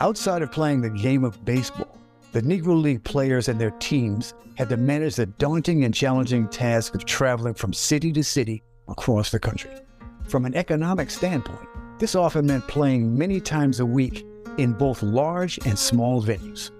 Outside 0.00 0.42
of 0.42 0.50
playing 0.50 0.80
the 0.80 0.90
game 0.90 1.22
of 1.22 1.44
baseball, 1.44 1.96
the 2.32 2.42
Negro 2.42 2.80
League 2.80 3.04
players 3.04 3.48
and 3.48 3.60
their 3.60 3.70
teams 3.70 4.34
had 4.56 4.68
to 4.70 4.76
manage 4.76 5.14
the 5.14 5.26
daunting 5.26 5.84
and 5.84 5.94
challenging 5.94 6.48
task 6.48 6.96
of 6.96 7.04
traveling 7.04 7.54
from 7.54 7.72
city 7.72 8.12
to 8.12 8.24
city 8.24 8.64
across 8.88 9.30
the 9.30 9.38
country. 9.38 9.70
From 10.26 10.46
an 10.46 10.54
economic 10.56 11.10
standpoint, 11.10 11.68
this 12.00 12.16
often 12.16 12.46
meant 12.46 12.66
playing 12.66 13.16
many 13.16 13.40
times 13.40 13.78
a 13.78 13.86
week 13.86 14.26
in 14.58 14.72
both 14.72 15.00
large 15.00 15.58
and 15.64 15.78
small 15.78 16.20
venues. 16.20 16.72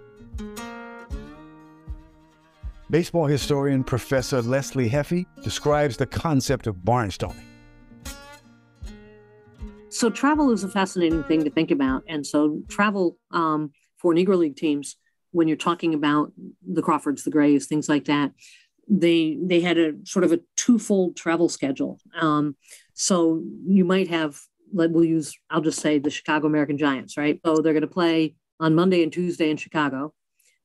Baseball 2.91 3.27
historian 3.27 3.85
Professor 3.85 4.43
Leslie 4.43 4.91
Heaphy 4.91 5.25
describes 5.45 5.97
the 5.97 6.07
concept 6.07 6.67
of 6.67 6.77
barnstorming. 6.79 7.54
So 9.95 10.11
travel 10.11 10.51
is 10.51 10.65
a 10.65 10.69
fascinating 10.69 11.23
thing 11.23 11.45
to 11.45 11.51
think 11.51 11.71
about, 11.71 12.03
and 12.09 12.27
so 12.27 12.63
travel 12.69 13.17
um, 13.31 13.71
for 13.97 14.13
Negro 14.13 14.37
League 14.37 14.57
teams 14.57 14.97
when 15.31 15.47
you're 15.47 15.57
talking 15.57 15.95
about 15.95 16.33
the 16.67 16.83
Crawfords, 16.83 17.23
the 17.23 17.31
Grays, 17.31 17.69
things 17.69 17.89
like 17.89 18.07
that, 18.07 18.33
they 18.89 19.39
they 19.41 19.61
had 19.61 19.79
a 19.79 19.93
sort 20.05 20.25
of 20.25 20.33
a 20.33 20.41
twofold 20.57 21.17
travel 21.17 21.49
schedule. 21.49 22.01
Um, 22.21 22.57
so 22.95 23.41
you 23.65 23.85
might 23.85 24.09
have, 24.09 24.37
let 24.73 24.91
we'll 24.91 25.05
use, 25.05 25.39
I'll 25.49 25.61
just 25.61 25.79
say 25.79 26.01
the 26.01 26.11
Chicago 26.11 26.49
American 26.49 26.77
Giants, 26.77 27.17
right? 27.17 27.39
So 27.47 27.59
they're 27.59 27.73
going 27.73 27.83
to 27.83 27.87
play 27.87 28.35
on 28.59 28.75
Monday 28.75 29.05
and 29.05 29.13
Tuesday 29.13 29.49
in 29.49 29.57
Chicago, 29.57 30.13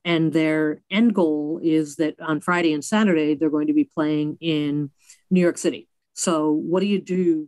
and 0.03 0.33
their 0.33 0.81
end 0.89 1.13
goal 1.13 1.59
is 1.61 1.97
that 1.97 2.19
on 2.19 2.41
Friday 2.41 2.73
and 2.73 2.83
Saturday 2.83 3.35
they're 3.35 3.51
going 3.51 3.67
to 3.67 3.73
be 3.73 3.85
playing 3.85 4.39
in 4.41 4.89
New 5.29 5.41
York 5.41 5.59
City. 5.59 5.87
So 6.15 6.51
what 6.51 6.79
do 6.79 6.87
you 6.87 6.99
do 6.99 7.47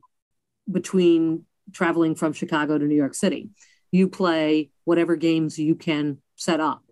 between 0.72 1.46
traveling 1.74 2.16
from 2.16 2.34
Chicago 2.34 2.78
to 2.78 2.86
New 2.86 2.96
York 2.96 3.16
City. 3.16 3.50
You 3.92 4.08
play 4.08 4.72
whatever 4.84 5.16
games 5.16 5.60
you 5.60 5.76
can 5.76 6.20
set 6.36 6.60
up 6.60 6.84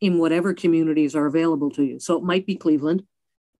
in 0.00 0.18
whatever 0.18 0.54
communities 0.54 1.14
are 1.14 1.26
available 1.26 1.70
to 1.70 1.82
you. 1.82 2.00
So 2.00 2.16
it 2.16 2.22
might 2.22 2.46
be 2.46 2.56
Cleveland, 2.56 3.02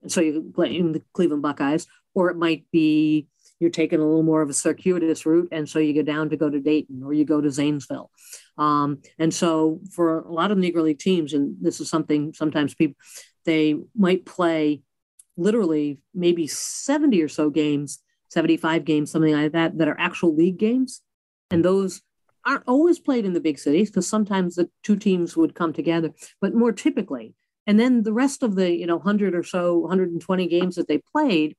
and 0.02 0.10
so 0.12 0.20
you 0.20 0.52
play 0.54 0.76
in 0.76 0.92
the 0.92 1.02
Cleveland 1.12 1.42
Buckeyes, 1.42 1.86
or 2.14 2.30
it 2.30 2.36
might 2.36 2.64
be 2.70 3.28
you're 3.60 3.70
taking 3.70 3.98
a 3.98 4.04
little 4.04 4.22
more 4.22 4.40
of 4.40 4.50
a 4.50 4.54
circuitous 4.54 5.26
route, 5.26 5.48
and 5.50 5.68
so 5.68 5.78
you 5.78 5.94
go 5.94 6.02
down 6.02 6.30
to 6.30 6.36
go 6.36 6.48
to 6.48 6.60
Dayton 6.60 7.02
or 7.02 7.12
you 7.12 7.24
go 7.24 7.40
to 7.40 7.50
Zanesville. 7.50 8.10
Um, 8.56 9.02
and 9.18 9.34
so 9.34 9.80
for 9.92 10.20
a 10.20 10.32
lot 10.32 10.52
of 10.52 10.58
Negro 10.58 10.82
League 10.82 11.00
teams, 11.00 11.32
and 11.32 11.56
this 11.60 11.80
is 11.80 11.90
something 11.90 12.32
sometimes 12.32 12.74
people 12.74 12.96
they 13.44 13.74
might 13.96 14.26
play 14.26 14.82
literally 15.36 16.00
maybe 16.14 16.46
70 16.46 17.22
or 17.22 17.28
so 17.28 17.48
games 17.48 18.00
75 18.28 18.84
games, 18.84 19.10
something 19.10 19.34
like 19.34 19.52
that, 19.52 19.78
that 19.78 19.88
are 19.88 19.98
actual 19.98 20.34
league 20.34 20.58
games. 20.58 21.02
And 21.50 21.64
those 21.64 22.02
aren't 22.44 22.66
always 22.66 22.98
played 22.98 23.24
in 23.24 23.32
the 23.32 23.40
big 23.40 23.58
cities 23.58 23.90
because 23.90 24.08
sometimes 24.08 24.54
the 24.54 24.70
two 24.82 24.96
teams 24.96 25.36
would 25.36 25.54
come 25.54 25.72
together, 25.72 26.12
but 26.40 26.54
more 26.54 26.72
typically. 26.72 27.34
And 27.66 27.78
then 27.78 28.02
the 28.02 28.12
rest 28.12 28.42
of 28.42 28.54
the, 28.54 28.72
you 28.72 28.86
know, 28.86 28.96
100 28.96 29.34
or 29.34 29.42
so, 29.42 29.78
120 29.78 30.46
games 30.46 30.76
that 30.76 30.88
they 30.88 31.02
played 31.12 31.56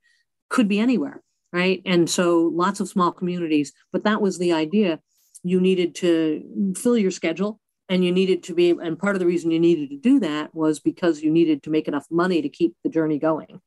could 0.50 0.68
be 0.68 0.79
anywhere, 0.79 1.22
right? 1.53 1.81
And 1.85 2.09
so 2.09 2.52
lots 2.53 2.79
of 2.79 2.90
small 2.90 3.12
communities, 3.12 3.74
but 3.91 4.03
that 4.06 4.22
was 4.22 4.40
the 4.40 4.53
idea. 4.53 5.00
You 5.44 5.62
needed 5.62 5.96
to 5.96 6.74
fill 6.75 6.97
your 6.97 7.12
schedule 7.12 7.59
and 7.88 8.03
you 8.03 8.12
needed 8.12 8.44
to 8.44 8.56
be, 8.56 8.72
and 8.72 8.97
part 8.97 9.16
of 9.16 9.19
the 9.19 9.28
reason 9.28 9.52
you 9.52 9.59
needed 9.59 9.90
to 9.91 9.97
do 9.97 10.19
that 10.22 10.53
was 10.56 10.79
because 10.79 11.22
you 11.22 11.31
needed 11.31 11.63
to 11.63 11.69
make 11.69 11.88
enough 11.88 12.06
money 12.09 12.41
to 12.41 12.50
keep 12.50 12.75
the 12.84 12.90
journey 12.90 13.19
going. 13.19 13.62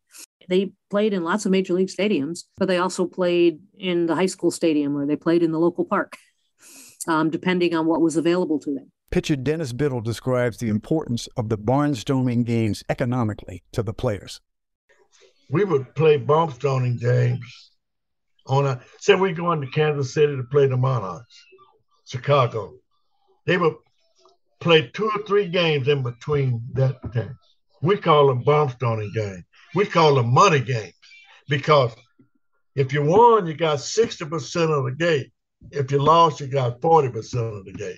They 0.49 0.73
played 0.91 1.13
in 1.13 1.25
lots 1.25 1.47
of 1.47 1.53
major 1.53 1.75
league 1.75 1.89
stadiums, 1.89 2.45
but 2.57 2.69
they 2.69 2.79
also 2.79 3.07
played 3.07 3.61
in 3.79 4.07
the 4.07 4.15
high 4.15 4.27
school 4.27 4.51
stadium 4.51 4.97
or 4.97 5.07
they 5.07 5.17
played 5.17 5.43
in 5.43 5.53
the 5.53 5.59
local 5.59 5.85
park, 5.85 6.17
um, 7.07 7.31
depending 7.31 7.75
on 7.75 7.87
what 7.87 8.01
was 8.01 8.17
available 8.17 8.59
to 8.61 8.75
them. 8.75 8.91
Pitcher 9.11 9.37
Dennis 9.37 9.73
Biddle 9.73 10.01
describes 10.01 10.57
the 10.57 10.71
importance 10.71 11.29
of 11.37 11.51
the 11.51 11.59
barnstorming 11.59 12.47
games 12.47 12.83
economically 12.89 13.63
to 13.73 13.83
the 13.83 13.93
players. 13.93 14.41
We 15.51 15.65
would 15.65 15.95
play 15.95 16.19
barnstorming 16.19 16.99
games 16.99 17.71
on 18.47 18.67
a 18.67 18.81
say 18.99 19.15
we 19.15 19.33
go 19.33 19.53
into 19.53 19.67
Kansas 19.67 20.15
City 20.15 20.35
to 20.37 20.45
play 20.45 20.67
the 20.67 20.79
Monarchs, 20.79 21.45
Chicago. 22.07 22.73
They 23.47 23.59
would 23.59 23.75
play 24.61 24.91
two 24.95 25.11
or 25.15 25.23
three 25.27 25.49
games 25.49 25.89
in 25.89 26.03
between 26.03 26.63
that 26.73 26.97
time. 27.13 27.39
We 27.83 27.99
call 27.99 28.29
them 28.29 28.45
barnstorming 28.45 29.13
games 29.13 29.45
we 29.75 29.87
call 29.87 30.15
them 30.15 30.33
money 30.33 30.61
games 30.61 30.95
because 31.49 31.93
if 32.75 32.93
you 32.93 33.03
won, 33.03 33.47
you 33.47 33.55
got 33.55 33.79
60% 33.79 34.79
of 34.79 34.85
the 34.85 34.95
game. 34.99 35.31
If 35.71 35.91
you 35.93 36.03
lost, 36.03 36.41
you 36.41 36.47
got 36.47 36.81
40% 36.81 37.59
of 37.59 37.65
the 37.65 37.73
game. 37.73 37.97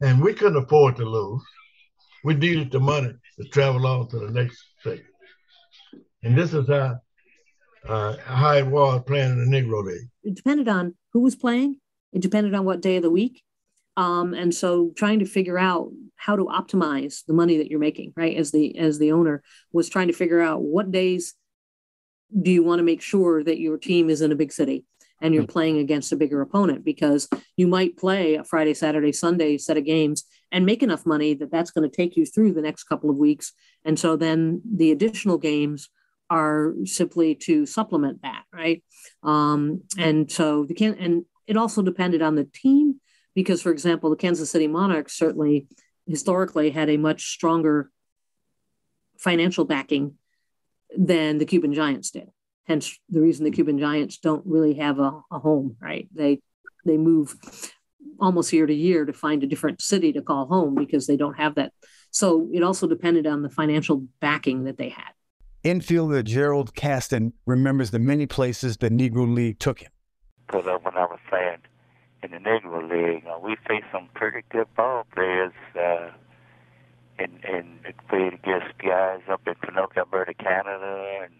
And 0.00 0.22
we 0.22 0.32
couldn't 0.32 0.62
afford 0.62 0.96
to 0.96 1.04
lose. 1.04 1.42
We 2.24 2.34
needed 2.34 2.70
the 2.70 2.80
money 2.80 3.12
to 3.38 3.48
travel 3.48 3.86
on 3.86 4.08
to 4.08 4.18
the 4.18 4.30
next 4.30 4.62
state. 4.80 5.04
And 6.22 6.36
this 6.36 6.52
is 6.52 6.68
how 6.68 6.98
uh, 7.86 8.16
how 8.24 8.54
it 8.54 8.66
was 8.66 9.02
playing 9.06 9.32
in 9.32 9.50
the 9.50 9.56
Negro 9.56 9.84
League. 9.84 10.08
It 10.24 10.34
depended 10.34 10.68
on 10.68 10.94
who 11.12 11.20
was 11.20 11.36
playing. 11.36 11.76
It 12.12 12.20
depended 12.22 12.54
on 12.54 12.64
what 12.64 12.80
day 12.80 12.96
of 12.96 13.02
the 13.02 13.10
week. 13.10 13.42
Um, 13.98 14.32
and 14.32 14.54
so 14.54 14.92
trying 14.94 15.18
to 15.18 15.24
figure 15.24 15.58
out 15.58 15.90
how 16.14 16.36
to 16.36 16.44
optimize 16.44 17.24
the 17.26 17.34
money 17.34 17.58
that 17.58 17.68
you're 17.68 17.80
making, 17.80 18.12
right? 18.16 18.36
As 18.36 18.52
the 18.52 18.78
as 18.78 19.00
the 19.00 19.10
owner 19.10 19.42
was 19.72 19.88
trying 19.88 20.06
to 20.06 20.12
figure 20.12 20.40
out 20.40 20.62
what 20.62 20.92
days 20.92 21.34
do 22.40 22.52
you 22.52 22.62
want 22.62 22.78
to 22.78 22.84
make 22.84 23.02
sure 23.02 23.42
that 23.42 23.58
your 23.58 23.76
team 23.76 24.08
is 24.08 24.20
in 24.20 24.30
a 24.30 24.36
big 24.36 24.52
city 24.52 24.84
and 25.20 25.34
you're 25.34 25.42
mm-hmm. 25.42 25.50
playing 25.50 25.78
against 25.78 26.12
a 26.12 26.16
bigger 26.16 26.40
opponent 26.40 26.84
because 26.84 27.28
you 27.56 27.66
might 27.66 27.96
play 27.96 28.36
a 28.36 28.44
Friday, 28.44 28.72
Saturday, 28.72 29.10
Sunday 29.10 29.58
set 29.58 29.76
of 29.76 29.84
games 29.84 30.22
and 30.52 30.64
make 30.64 30.84
enough 30.84 31.04
money 31.04 31.34
that 31.34 31.50
that's 31.50 31.72
going 31.72 31.88
to 31.88 31.96
take 31.96 32.16
you 32.16 32.24
through 32.24 32.52
the 32.52 32.62
next 32.62 32.84
couple 32.84 33.10
of 33.10 33.16
weeks. 33.16 33.52
And 33.84 33.98
so 33.98 34.14
then 34.14 34.62
the 34.64 34.92
additional 34.92 35.38
games 35.38 35.90
are 36.30 36.74
simply 36.84 37.34
to 37.34 37.66
supplement 37.66 38.22
that, 38.22 38.44
right? 38.52 38.84
Um, 39.24 39.82
and 39.98 40.30
so 40.30 40.66
the 40.66 40.74
can 40.74 40.94
and 40.94 41.24
it 41.48 41.56
also 41.56 41.82
depended 41.82 42.22
on 42.22 42.36
the 42.36 42.44
team 42.44 43.00
because, 43.38 43.62
for 43.62 43.70
example, 43.70 44.10
the 44.10 44.16
Kansas 44.16 44.50
City 44.50 44.66
Monarchs 44.66 45.16
certainly 45.16 45.68
historically 46.08 46.70
had 46.70 46.90
a 46.90 46.96
much 46.96 47.26
stronger 47.26 47.88
financial 49.16 49.64
backing 49.64 50.14
than 50.96 51.38
the 51.38 51.44
Cuban 51.44 51.72
Giants 51.72 52.10
did. 52.10 52.30
Hence, 52.66 52.98
the 53.08 53.20
reason 53.20 53.44
the 53.44 53.52
Cuban 53.52 53.78
Giants 53.78 54.18
don't 54.18 54.44
really 54.44 54.74
have 54.74 54.98
a, 54.98 55.20
a 55.30 55.38
home, 55.38 55.76
right? 55.80 56.08
They 56.12 56.40
they 56.84 56.96
move 56.96 57.36
almost 58.18 58.52
year 58.52 58.66
to 58.66 58.74
year 58.74 59.04
to 59.04 59.12
find 59.12 59.44
a 59.44 59.46
different 59.46 59.80
city 59.80 60.12
to 60.14 60.20
call 60.20 60.46
home 60.46 60.74
because 60.74 61.06
they 61.06 61.16
don't 61.16 61.38
have 61.38 61.54
that. 61.54 61.72
So 62.10 62.48
it 62.52 62.64
also 62.64 62.88
depended 62.88 63.24
on 63.24 63.42
the 63.42 63.50
financial 63.50 64.04
backing 64.18 64.64
that 64.64 64.78
they 64.78 64.88
had. 64.88 65.12
Infielder 65.62 66.24
Gerald 66.24 66.74
Caston 66.74 67.34
remembers 67.46 67.92
the 67.92 68.00
many 68.00 68.26
places 68.26 68.78
the 68.78 68.90
Negro 68.90 69.32
League 69.32 69.60
took 69.60 69.78
him. 69.78 69.92
Because 70.48 70.64
when 70.82 70.96
I 70.96 71.04
was 71.04 71.20
playing 71.28 71.58
in 72.22 72.30
the 72.30 72.38
Negro 72.38 72.82
League, 72.82 73.24
uh, 73.26 73.38
we 73.38 73.56
faced 73.66 73.86
some 73.92 74.08
pretty 74.14 74.42
good 74.50 74.66
ball 74.76 75.06
players. 75.14 75.52
Uh, 75.74 76.10
and 77.18 77.44
and 77.44 77.80
played 78.08 78.34
against 78.34 78.78
guys 78.78 79.20
up 79.30 79.42
in 79.46 79.54
Pinocchio, 79.56 80.04
Alberta, 80.04 80.34
Canada, 80.34 81.22
and 81.22 81.32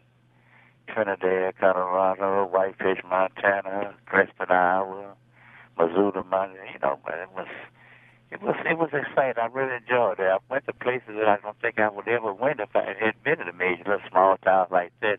Trinidad, 0.89 1.55
Colorado, 1.59 2.47
Whitefish, 2.47 3.03
Montana, 3.09 3.95
Creston, 4.07 4.51
Iowa, 4.51 5.15
Missoula, 5.79 6.25
Montana. 6.25 6.67
You 6.73 6.79
know, 6.83 6.99
but 7.05 7.15
it 7.15 7.29
was 7.35 7.49
it 8.31 8.43
was 8.43 8.57
it 8.65 8.79
was 8.79 8.91
exciting. 8.93 9.41
I 9.41 9.47
really 9.47 9.77
enjoyed 9.77 10.19
it. 10.19 10.27
I 10.27 10.39
went 10.51 10.67
to 10.67 10.73
places 10.73 11.15
that 11.17 11.29
I 11.29 11.39
don't 11.43 11.59
think 11.61 11.79
I 11.79 11.89
would 11.89 12.09
ever 12.09 12.33
went 12.33 12.61
if 12.61 12.75
I 12.75 12.95
had 12.99 13.23
been 13.23 13.41
in 13.41 13.49
a 13.49 13.53
major 13.53 13.85
little 13.85 14.09
small 14.11 14.37
town 14.39 14.67
like 14.71 14.93
that. 15.01 15.19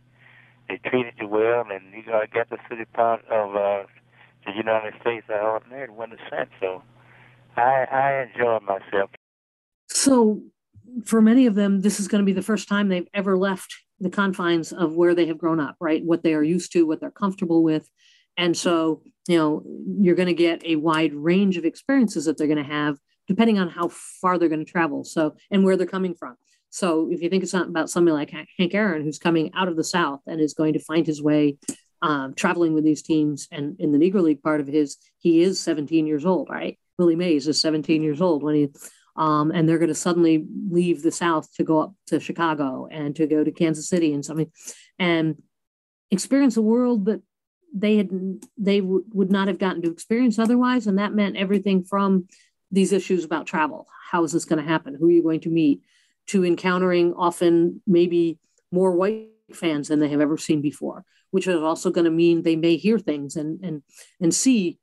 They 0.67 0.77
treated 0.77 1.15
you 1.19 1.27
well, 1.27 1.65
and 1.71 1.81
you 1.93 2.03
got 2.03 2.21
to 2.21 2.27
get 2.27 2.51
the 2.51 2.57
city 2.69 2.85
part 2.93 3.25
of 3.25 3.55
uh, 3.55 3.87
the 4.45 4.53
United 4.53 4.93
States 5.01 5.25
out 5.29 5.63
there 5.69 5.87
to 5.87 5.93
win 5.93 6.11
the 6.11 6.17
sense. 6.29 6.49
So 6.59 6.81
I 7.55 7.85
I 7.91 8.27
enjoyed 8.27 8.63
myself. 8.63 9.09
So, 9.89 10.41
for 11.05 11.21
many 11.21 11.45
of 11.45 11.55
them, 11.55 11.81
this 11.81 11.99
is 11.99 12.07
going 12.07 12.21
to 12.21 12.25
be 12.25 12.33
the 12.33 12.41
first 12.41 12.67
time 12.67 12.87
they've 12.87 13.07
ever 13.13 13.37
left 13.37 13.75
the 13.99 14.09
confines 14.09 14.71
of 14.71 14.93
where 14.93 15.13
they 15.13 15.25
have 15.27 15.37
grown 15.37 15.59
up, 15.59 15.75
right? 15.79 16.03
What 16.03 16.23
they 16.23 16.33
are 16.33 16.43
used 16.43 16.71
to, 16.73 16.87
what 16.87 16.99
they're 16.99 17.11
comfortable 17.11 17.63
with. 17.63 17.89
And 18.37 18.55
so, 18.55 19.01
you 19.27 19.37
know, 19.37 19.63
you're 19.99 20.15
going 20.15 20.27
to 20.27 20.33
get 20.33 20.63
a 20.63 20.77
wide 20.77 21.13
range 21.13 21.57
of 21.57 21.65
experiences 21.65 22.25
that 22.25 22.37
they're 22.37 22.47
going 22.47 22.57
to 22.57 22.63
have 22.63 22.97
depending 23.27 23.59
on 23.59 23.69
how 23.69 23.89
far 23.89 24.39
they're 24.39 24.49
going 24.49 24.65
to 24.65 24.71
travel. 24.71 25.03
So, 25.03 25.35
and 25.51 25.63
where 25.63 25.77
they're 25.77 25.85
coming 25.85 26.15
from. 26.15 26.35
So, 26.69 27.09
if 27.11 27.21
you 27.21 27.29
think 27.29 27.43
it's 27.43 27.53
not 27.53 27.67
about 27.67 27.89
somebody 27.89 28.13
like 28.13 28.31
Hank 28.57 28.73
Aaron, 28.73 29.03
who's 29.03 29.19
coming 29.19 29.51
out 29.55 29.67
of 29.67 29.75
the 29.75 29.83
South 29.83 30.21
and 30.27 30.39
is 30.39 30.53
going 30.53 30.73
to 30.73 30.79
find 30.79 31.05
his 31.05 31.21
way 31.21 31.57
um, 32.01 32.33
traveling 32.33 32.73
with 32.73 32.83
these 32.83 33.01
teams, 33.01 33.47
and 33.51 33.79
in 33.79 33.91
the 33.91 33.97
Negro 33.97 34.21
League 34.21 34.41
part 34.41 34.61
of 34.61 34.67
his, 34.67 34.97
he 35.17 35.41
is 35.41 35.59
17 35.59 36.07
years 36.07 36.25
old, 36.25 36.49
right? 36.49 36.77
Willie 36.97 37.15
Mays 37.15 37.47
is 37.47 37.61
17 37.61 38.03
years 38.03 38.21
old 38.21 38.43
when 38.43 38.55
he 38.55 38.69
um, 39.15 39.51
and 39.51 39.67
they're 39.67 39.79
going 39.79 39.89
to 39.89 39.95
suddenly 39.95 40.45
leave 40.69 41.03
the 41.03 41.11
South 41.11 41.53
to 41.55 41.63
go 41.63 41.81
up 41.81 41.93
to 42.07 42.21
Chicago 42.21 42.87
and 42.89 43.13
to 43.17 43.27
go 43.27 43.43
to 43.43 43.51
Kansas 43.51 43.89
City 43.89 44.13
and 44.13 44.23
something, 44.23 44.49
and 44.97 45.41
experience 46.09 46.55
a 46.55 46.61
world 46.61 47.05
that 47.05 47.21
they 47.73 47.97
had 47.97 48.09
they 48.57 48.79
w- 48.79 49.03
would 49.13 49.31
not 49.31 49.47
have 49.47 49.59
gotten 49.59 49.81
to 49.81 49.91
experience 49.91 50.39
otherwise, 50.39 50.87
and 50.87 50.99
that 50.99 51.13
meant 51.13 51.35
everything 51.35 51.83
from 51.83 52.27
these 52.71 52.93
issues 52.93 53.25
about 53.25 53.45
travel. 53.45 53.87
How 54.09 54.23
is 54.23 54.31
this 54.31 54.45
going 54.45 54.63
to 54.63 54.69
happen? 54.69 54.95
Who 54.95 55.07
are 55.07 55.11
you 55.11 55.23
going 55.23 55.41
to 55.41 55.49
meet? 55.49 55.81
To 56.27 56.45
encountering 56.45 57.13
often 57.13 57.81
maybe 57.85 58.37
more 58.71 58.91
white 58.91 59.29
fans 59.53 59.87
than 59.87 59.99
they 59.99 60.09
have 60.09 60.21
ever 60.21 60.37
seen 60.37 60.61
before, 60.61 61.03
which 61.31 61.47
is 61.47 61.61
also 61.61 61.89
going 61.91 62.05
to 62.05 62.11
mean 62.11 62.41
they 62.41 62.55
may 62.55 62.75
hear 62.75 62.99
things 62.99 63.35
and 63.35 63.63
and 63.63 63.83
and 64.21 64.33
see 64.33 64.79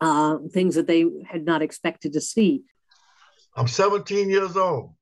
uh, 0.00 0.38
things 0.52 0.74
that 0.74 0.86
they 0.86 1.06
had 1.26 1.44
not 1.44 1.62
expected 1.62 2.12
to 2.12 2.20
see. 2.20 2.62
I'm 3.54 3.68
17 3.68 4.28
years 4.28 4.56
old. 4.56 4.94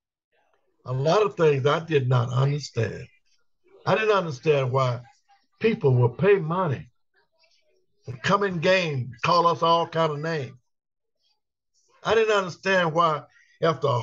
A 0.85 0.93
lot 0.93 1.23
of 1.23 1.37
things 1.37 1.67
I 1.67 1.81
did 1.81 2.09
not 2.09 2.33
understand. 2.33 3.07
I 3.87 3.95
didn't 3.95 4.17
understand 4.17 4.71
why 4.71 5.01
people 5.59 5.95
would 5.95 6.19
pay 6.19 6.37
money 6.37 6.91
to 8.07 8.13
come 8.23 8.43
in 8.43 8.59
game, 8.59 9.13
call 9.23 9.47
us 9.47 9.63
all 9.63 9.87
kind 9.87 10.13
of 10.13 10.19
names. 10.19 10.57
I 12.05 12.15
didn't 12.15 12.37
understand 12.37 12.93
why 12.93 13.23
after 13.63 13.89
a, 13.89 14.03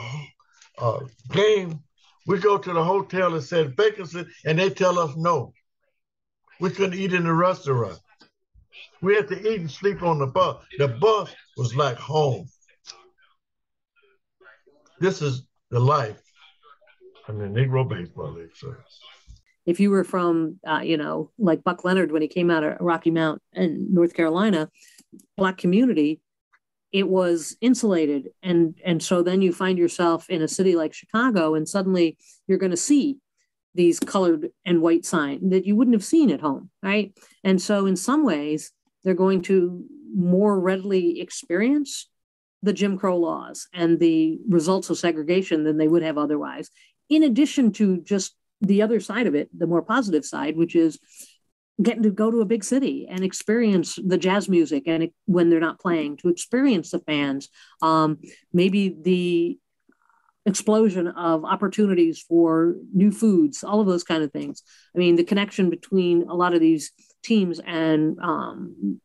a 0.80 1.00
game, 1.32 1.80
we 2.28 2.40
go 2.40 2.58
to 2.58 2.74
the 2.74 2.84
hotel 2.84 3.34
and 3.34 3.44
said 3.44 3.76
vacancy, 3.76 4.26
and 4.46 4.60
they 4.60 4.70
tell 4.70 5.00
us 5.00 5.16
no. 5.16 5.54
We 6.60 6.70
couldn't 6.72 7.00
eat 7.00 7.14
in 7.14 7.24
the 7.24 7.34
restaurant. 7.34 8.00
We 9.02 9.16
had 9.16 9.28
to 9.28 9.54
eat 9.54 9.60
and 9.60 9.72
sleep 9.72 10.02
on 10.02 10.20
the 10.20 10.28
bus. 10.28 10.64
The 10.78 10.88
bus 10.88 11.34
was 11.56 11.76
like 11.76 11.98
home 11.98 12.48
this 15.00 15.22
is 15.22 15.44
the 15.70 15.80
life 15.80 16.22
in 17.28 17.38
the 17.38 17.46
Negro 17.46 17.88
Baseball 17.88 18.34
League. 18.34 18.56
So. 18.56 18.76
If 19.66 19.80
you 19.80 19.90
were 19.90 20.04
from, 20.04 20.60
uh, 20.66 20.82
you 20.84 20.98
know, 20.98 21.32
like 21.38 21.64
Buck 21.64 21.84
Leonard 21.84 22.12
when 22.12 22.22
he 22.22 22.28
came 22.28 22.50
out 22.50 22.64
of 22.64 22.78
Rocky 22.80 23.12
Mount 23.12 23.42
in 23.54 23.94
North 23.94 24.14
Carolina, 24.14 24.70
black 25.36 25.58
community, 25.58 26.22
it 26.94 27.08
was 27.08 27.58
insulated, 27.60 28.30
and 28.42 28.80
and 28.86 29.04
so 29.04 29.22
then 29.22 29.42
you 29.42 29.52
find 29.52 29.78
yourself 29.78 30.30
in 30.30 30.42
a 30.42 30.48
city 30.48 30.78
like 30.78 30.94
Chicago, 30.94 31.54
and 31.54 31.68
suddenly 31.68 32.18
you're 32.48 32.58
going 32.58 32.72
to 32.72 32.78
see 32.78 33.18
these 33.78 34.00
colored 34.00 34.50
and 34.66 34.82
white 34.82 35.06
sign 35.06 35.50
that 35.50 35.66
you 35.66 35.76
wouldn't 35.76 35.96
have 35.96 36.04
seen 36.04 36.30
at 36.32 36.42
home, 36.42 36.70
right? 36.84 37.18
And 37.44 37.62
so 37.62 37.86
in 37.86 37.96
some 37.96 38.26
ways, 38.26 38.72
they're 39.04 39.14
going 39.14 39.44
to 39.44 39.86
more 40.14 40.60
readily 40.60 41.22
experience 41.22 42.10
the 42.64 42.74
Jim 42.74 42.98
Crow 42.98 43.18
laws 43.18 43.68
and 43.74 44.00
the 44.00 44.40
results 44.50 44.90
of 44.90 44.98
segregation 44.98 45.64
than 45.64 45.78
they 45.78 45.88
would 45.88 46.04
have 46.04 46.18
otherwise, 46.18 46.70
in 47.08 47.24
addition 47.24 47.72
to 47.74 48.02
just 48.02 48.36
the 48.62 48.82
other 48.82 49.00
side 49.00 49.28
of 49.28 49.36
it, 49.36 49.50
the 49.58 49.68
more 49.68 49.84
positive 49.84 50.26
side, 50.26 50.58
which 50.58 50.76
is 50.76 51.00
getting 51.82 52.04
to 52.04 52.10
go 52.10 52.32
to 52.32 52.42
a 52.42 52.46
big 52.46 52.64
city 52.64 53.08
and 53.08 53.24
experience 53.24 54.00
the 54.04 54.18
jazz 54.18 54.50
music 54.50 54.84
and 54.88 55.04
it, 55.04 55.14
when 55.26 55.50
they're 55.50 55.60
not 55.60 55.80
playing, 55.80 56.18
to 56.18 56.30
experience 56.30 56.90
the 56.90 57.00
fans, 57.00 57.50
um, 57.84 58.18
maybe 58.52 58.96
the 59.00 59.60
explosion 60.48 61.08
of 61.08 61.44
opportunities 61.44 62.24
for 62.28 62.76
new 62.94 63.12
foods, 63.12 63.64
all 63.64 63.82
of 63.82 63.88
those 63.88 64.04
kind 64.04 64.24
of 64.24 64.32
things. 64.32 64.64
I 64.96 65.00
mean, 65.00 65.18
the 65.18 65.24
connection 65.24 65.70
between 65.70 66.24
a 66.24 66.34
lot 66.34 66.54
of 66.54 66.62
these 66.62 66.92
teams 67.22 67.60
and 67.60 68.18
um, 68.20 69.02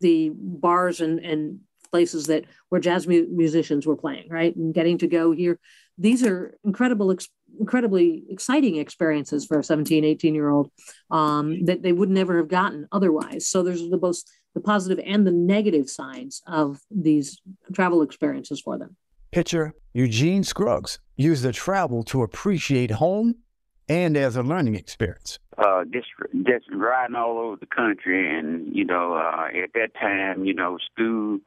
the 0.00 0.30
bars 0.34 1.00
and, 1.00 1.18
and 1.20 1.60
places 1.90 2.26
that 2.26 2.44
where 2.68 2.80
jazz 2.80 3.06
mu- 3.06 3.28
musicians 3.30 3.86
were 3.86 3.96
playing, 3.96 4.28
right? 4.28 4.54
And 4.54 4.74
getting 4.74 4.98
to 4.98 5.06
go 5.06 5.32
here. 5.32 5.58
These 5.96 6.24
are 6.24 6.58
incredible, 6.64 7.10
ex- 7.10 7.28
incredibly 7.58 8.24
exciting 8.28 8.76
experiences 8.76 9.46
for 9.46 9.58
a 9.58 9.64
17, 9.64 10.04
18 10.04 10.34
year 10.34 10.50
old 10.50 10.70
um, 11.10 11.64
that 11.64 11.82
they 11.82 11.92
would 11.92 12.10
never 12.10 12.36
have 12.36 12.48
gotten 12.48 12.88
otherwise. 12.92 13.48
So 13.48 13.62
there's 13.62 13.88
the 13.88 13.98
both 13.98 14.22
the 14.54 14.60
positive 14.60 15.02
and 15.06 15.26
the 15.26 15.32
negative 15.32 15.88
sides 15.88 16.42
of 16.46 16.78
these 16.90 17.40
travel 17.72 18.02
experiences 18.02 18.60
for 18.60 18.76
them. 18.78 18.96
Pitcher 19.32 19.72
Eugene 19.94 20.44
Scruggs 20.44 20.98
used 21.16 21.42
the 21.42 21.52
travel 21.52 22.02
to 22.02 22.22
appreciate 22.22 22.90
home 22.90 23.36
and 23.88 24.14
as 24.14 24.36
a 24.36 24.42
learning 24.42 24.74
experience. 24.74 25.38
Uh, 25.56 25.84
just 25.84 26.08
just 26.46 26.66
riding 26.70 27.16
all 27.16 27.38
over 27.38 27.56
the 27.56 27.66
country, 27.66 28.38
and 28.38 28.74
you 28.76 28.84
know, 28.84 29.14
uh, 29.14 29.46
at 29.46 29.72
that 29.72 29.94
time, 29.98 30.44
you 30.44 30.52
know, 30.52 30.76
school 30.92 31.38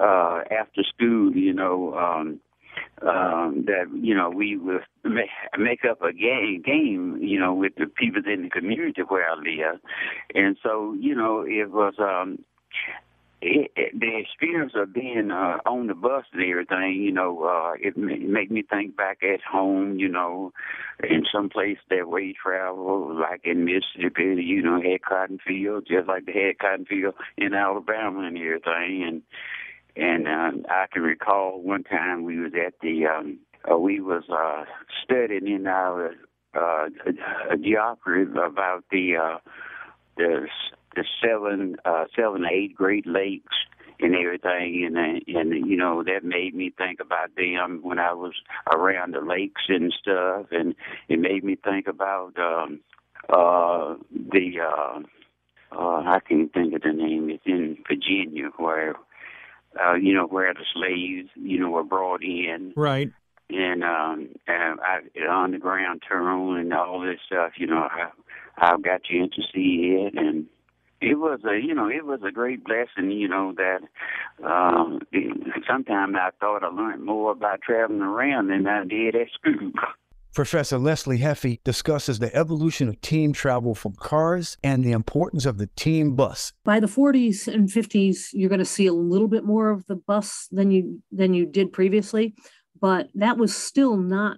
uh, 0.00 0.40
after 0.50 0.82
school, 0.82 1.30
you 1.36 1.52
know, 1.52 1.94
um, 1.94 2.40
um, 3.06 3.64
that 3.66 3.86
you 3.94 4.14
know 4.14 4.30
we 4.30 4.56
would 4.56 4.80
make, 5.04 5.84
up 5.84 6.00
a 6.02 6.14
game, 6.14 6.62
game, 6.64 7.18
you 7.20 7.38
know, 7.38 7.52
with 7.52 7.74
the 7.76 7.86
people 7.86 8.22
in 8.26 8.44
the 8.44 8.50
community 8.50 9.02
where 9.02 9.30
I 9.30 9.34
live, 9.34 9.78
and 10.34 10.56
so 10.62 10.94
you 10.98 11.14
know 11.14 11.42
it 11.42 11.70
was 11.70 11.94
um, 11.98 12.38
it, 13.42 13.70
it, 13.76 14.00
the 14.00 14.18
experience 14.18 14.72
of 14.74 14.94
being 14.94 15.30
uh, 15.30 15.58
on 15.66 15.86
the 15.88 15.94
bus 15.94 16.24
and 16.32 16.42
everything, 16.42 17.02
you 17.02 17.12
know, 17.12 17.44
uh, 17.44 17.74
it 17.78 17.96
make 17.96 18.50
me 18.50 18.62
think 18.62 18.96
back 18.96 19.18
at 19.22 19.42
home, 19.42 19.98
you 19.98 20.08
know, 20.08 20.52
in 21.02 21.24
some 21.30 21.50
place 21.50 21.78
that 21.90 22.08
we 22.08 22.34
travel, 22.42 23.14
like 23.14 23.42
in 23.44 23.64
Mississippi, 23.64 24.42
you 24.42 24.62
know, 24.62 24.80
had 24.80 25.02
cotton 25.02 25.38
fields, 25.46 25.88
just 25.88 26.08
like 26.08 26.24
they 26.24 26.46
had 26.46 26.58
cotton 26.58 26.86
fields 26.86 27.16
in 27.36 27.52
Alabama 27.52 28.20
and 28.20 28.38
everything, 28.38 29.04
and 29.06 29.22
and 29.96 30.28
um, 30.28 30.66
I 30.68 30.86
can 30.92 31.02
recall 31.02 31.60
one 31.60 31.82
time 31.84 32.24
we 32.24 32.38
was 32.38 32.52
at 32.54 32.74
the 32.80 33.06
um, 33.06 33.38
uh, 33.70 33.76
we 33.76 34.00
was 34.00 34.24
uh, 34.30 34.64
studying 35.04 35.46
in 35.46 35.66
our 35.66 36.14
uh, 36.54 36.88
geography 37.60 38.30
about 38.32 38.84
the 38.90 39.16
uh, 39.16 39.38
the 40.16 40.46
the 40.96 41.04
seven 41.22 41.76
uh, 41.84 42.04
seven 42.16 42.44
eight 42.50 42.74
Great 42.74 43.06
Lakes 43.06 43.54
and 44.00 44.14
everything, 44.14 44.84
and 44.84 44.96
uh, 44.96 45.40
and 45.40 45.68
you 45.68 45.76
know 45.76 46.02
that 46.02 46.24
made 46.24 46.54
me 46.54 46.72
think 46.76 47.00
about 47.00 47.34
them 47.36 47.80
when 47.82 47.98
I 47.98 48.12
was 48.12 48.34
around 48.74 49.14
the 49.14 49.20
lakes 49.20 49.62
and 49.68 49.94
stuff, 50.00 50.46
and 50.50 50.74
it 51.08 51.20
made 51.20 51.44
me 51.44 51.56
think 51.56 51.86
about 51.86 52.32
um, 52.38 52.80
uh, 53.28 53.94
the 54.10 54.60
uh, 54.60 55.00
uh, 55.72 56.02
I 56.02 56.18
can't 56.28 56.52
think 56.52 56.74
of 56.74 56.82
the 56.82 56.92
name. 56.92 57.30
It's 57.30 57.46
in 57.46 57.78
Virginia 57.88 58.50
where 58.56 58.96
uh, 59.78 59.94
you 59.94 60.14
know, 60.14 60.26
where 60.26 60.52
the 60.54 60.64
slaves, 60.74 61.28
you 61.34 61.58
know, 61.58 61.70
were 61.70 61.84
brought 61.84 62.22
in. 62.22 62.72
Right. 62.76 63.10
And 63.48 63.84
um 63.84 64.28
and 64.48 64.80
I 64.80 65.00
underground 65.30 66.02
tunnel 66.08 66.54
and 66.56 66.72
all 66.72 67.00
this 67.00 67.20
stuff, 67.26 67.52
you 67.56 67.66
know, 67.66 67.88
I 67.90 68.10
I 68.56 68.76
got 68.78 69.02
you 69.08 69.24
in 69.24 69.30
to 69.30 69.42
see 69.54 69.96
it 70.00 70.14
and 70.18 70.46
it 71.00 71.18
was 71.18 71.40
a 71.44 71.58
you 71.58 71.74
know 71.74 71.88
it 71.88 72.06
was 72.06 72.20
a 72.26 72.32
great 72.32 72.64
blessing 72.64 73.10
you 73.10 73.28
know 73.28 73.54
that 73.56 73.80
um 74.44 75.00
sometimes 75.66 76.14
i 76.18 76.30
thought 76.40 76.64
i 76.64 76.68
learned 76.68 77.04
more 77.04 77.32
about 77.32 77.60
traveling 77.60 78.00
around 78.00 78.48
than 78.48 78.66
i 78.66 78.84
did 78.84 79.14
at 79.14 79.28
school 79.32 79.72
Professor 80.36 80.76
Leslie 80.76 81.20
Heaphy 81.20 81.60
discusses 81.64 82.18
the 82.18 82.34
evolution 82.36 82.90
of 82.90 83.00
team 83.00 83.32
travel 83.32 83.74
from 83.74 83.94
cars 83.94 84.58
and 84.62 84.84
the 84.84 84.92
importance 84.92 85.46
of 85.46 85.56
the 85.56 85.68
team 85.76 86.14
bus. 86.14 86.52
By 86.62 86.78
the 86.78 86.86
40s 86.86 87.48
and 87.48 87.70
50s, 87.70 88.28
you're 88.34 88.50
going 88.50 88.58
to 88.58 88.66
see 88.66 88.86
a 88.86 88.92
little 88.92 89.28
bit 89.28 89.44
more 89.44 89.70
of 89.70 89.86
the 89.86 89.94
bus 89.94 90.46
than 90.52 90.70
you 90.70 91.00
than 91.10 91.32
you 91.32 91.46
did 91.46 91.72
previously, 91.72 92.34
but 92.78 93.08
that 93.14 93.38
was 93.38 93.56
still 93.56 93.96
not 93.96 94.36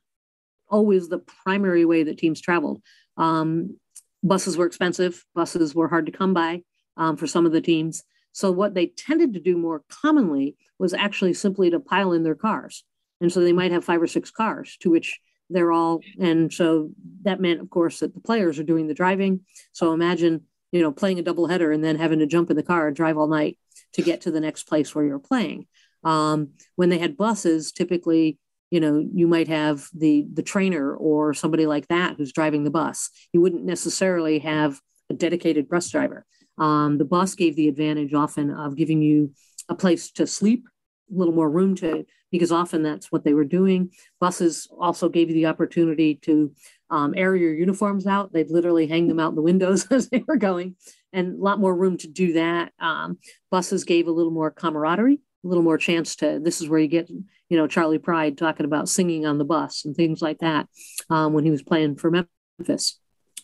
always 0.68 1.08
the 1.08 1.18
primary 1.44 1.84
way 1.84 2.04
that 2.04 2.18
teams 2.18 2.40
traveled. 2.40 2.80
Um, 3.16 3.76
buses 4.22 4.56
were 4.56 4.66
expensive. 4.66 5.24
Buses 5.34 5.74
were 5.74 5.88
hard 5.88 6.06
to 6.06 6.12
come 6.12 6.34
by 6.34 6.62
um, 6.96 7.16
for 7.16 7.26
some 7.26 7.46
of 7.46 7.52
the 7.52 7.60
teams. 7.60 8.04
So 8.32 8.50
what 8.50 8.74
they 8.74 8.86
tended 8.86 9.34
to 9.34 9.40
do 9.40 9.56
more 9.56 9.82
commonly 9.88 10.56
was 10.78 10.94
actually 10.94 11.34
simply 11.34 11.70
to 11.70 11.80
pile 11.80 12.12
in 12.12 12.22
their 12.22 12.34
cars. 12.34 12.84
And 13.20 13.32
so 13.32 13.40
they 13.40 13.52
might 13.52 13.72
have 13.72 13.84
five 13.84 14.00
or 14.00 14.06
six 14.06 14.30
cars 14.30 14.76
to 14.80 14.90
which 14.90 15.20
they're 15.50 15.72
all 15.72 16.00
and 16.20 16.52
so 16.52 16.90
that 17.22 17.40
meant 17.40 17.60
of 17.60 17.70
course 17.70 18.00
that 18.00 18.14
the 18.14 18.20
players 18.20 18.58
are 18.58 18.64
doing 18.64 18.86
the 18.86 18.94
driving 18.94 19.40
so 19.72 19.92
imagine 19.92 20.42
you 20.72 20.82
know 20.82 20.92
playing 20.92 21.18
a 21.18 21.22
double 21.22 21.46
header 21.46 21.72
and 21.72 21.82
then 21.82 21.96
having 21.96 22.18
to 22.18 22.26
jump 22.26 22.50
in 22.50 22.56
the 22.56 22.62
car 22.62 22.86
and 22.86 22.96
drive 22.96 23.16
all 23.16 23.28
night 23.28 23.58
to 23.94 24.02
get 24.02 24.22
to 24.22 24.30
the 24.30 24.40
next 24.40 24.64
place 24.64 24.94
where 24.94 25.04
you're 25.04 25.18
playing 25.18 25.66
um, 26.04 26.50
when 26.76 26.90
they 26.90 26.98
had 26.98 27.16
buses 27.16 27.72
typically 27.72 28.38
you 28.70 28.80
know 28.80 29.06
you 29.12 29.26
might 29.26 29.48
have 29.48 29.88
the 29.94 30.26
the 30.32 30.42
trainer 30.42 30.94
or 30.94 31.34
somebody 31.34 31.66
like 31.66 31.88
that 31.88 32.16
who's 32.16 32.32
driving 32.32 32.64
the 32.64 32.70
bus 32.70 33.10
you 33.32 33.40
wouldn't 33.40 33.64
necessarily 33.64 34.38
have 34.38 34.80
a 35.10 35.14
dedicated 35.14 35.68
bus 35.68 35.88
driver 35.90 36.24
um, 36.58 36.98
the 36.98 37.04
bus 37.04 37.34
gave 37.34 37.56
the 37.56 37.68
advantage 37.68 38.14
often 38.14 38.50
of 38.50 38.76
giving 38.76 39.00
you 39.00 39.32
a 39.68 39.74
place 39.74 40.10
to 40.12 40.26
sleep 40.26 40.66
a 41.10 41.14
little 41.14 41.34
more 41.34 41.50
room 41.50 41.74
to 41.76 42.04
because 42.30 42.52
often 42.52 42.82
that's 42.82 43.10
what 43.10 43.24
they 43.24 43.32
were 43.32 43.44
doing. 43.44 43.90
Buses 44.20 44.68
also 44.78 45.08
gave 45.08 45.28
you 45.28 45.34
the 45.34 45.46
opportunity 45.46 46.16
to 46.16 46.52
um, 46.90 47.14
air 47.16 47.34
your 47.34 47.54
uniforms 47.54 48.06
out. 48.06 48.32
They'd 48.32 48.50
literally 48.50 48.86
hang 48.86 49.08
them 49.08 49.20
out 49.20 49.30
in 49.30 49.34
the 49.34 49.42
windows 49.42 49.86
as 49.90 50.08
they 50.08 50.24
were 50.26 50.36
going, 50.36 50.76
and 51.12 51.38
a 51.38 51.42
lot 51.42 51.60
more 51.60 51.74
room 51.74 51.96
to 51.98 52.08
do 52.08 52.34
that. 52.34 52.72
Um, 52.78 53.18
buses 53.50 53.84
gave 53.84 54.08
a 54.08 54.12
little 54.12 54.32
more 54.32 54.50
camaraderie, 54.50 55.20
a 55.44 55.48
little 55.48 55.64
more 55.64 55.78
chance 55.78 56.16
to. 56.16 56.40
This 56.42 56.60
is 56.60 56.68
where 56.68 56.80
you 56.80 56.88
get, 56.88 57.10
you 57.48 57.56
know, 57.56 57.66
Charley 57.66 57.98
Pride 57.98 58.36
talking 58.36 58.66
about 58.66 58.88
singing 58.88 59.26
on 59.26 59.38
the 59.38 59.44
bus 59.44 59.84
and 59.84 59.96
things 59.96 60.20
like 60.20 60.38
that 60.38 60.68
um, 61.10 61.32
when 61.32 61.44
he 61.44 61.50
was 61.50 61.62
playing 61.62 61.96
for 61.96 62.10
Memphis. 62.10 62.98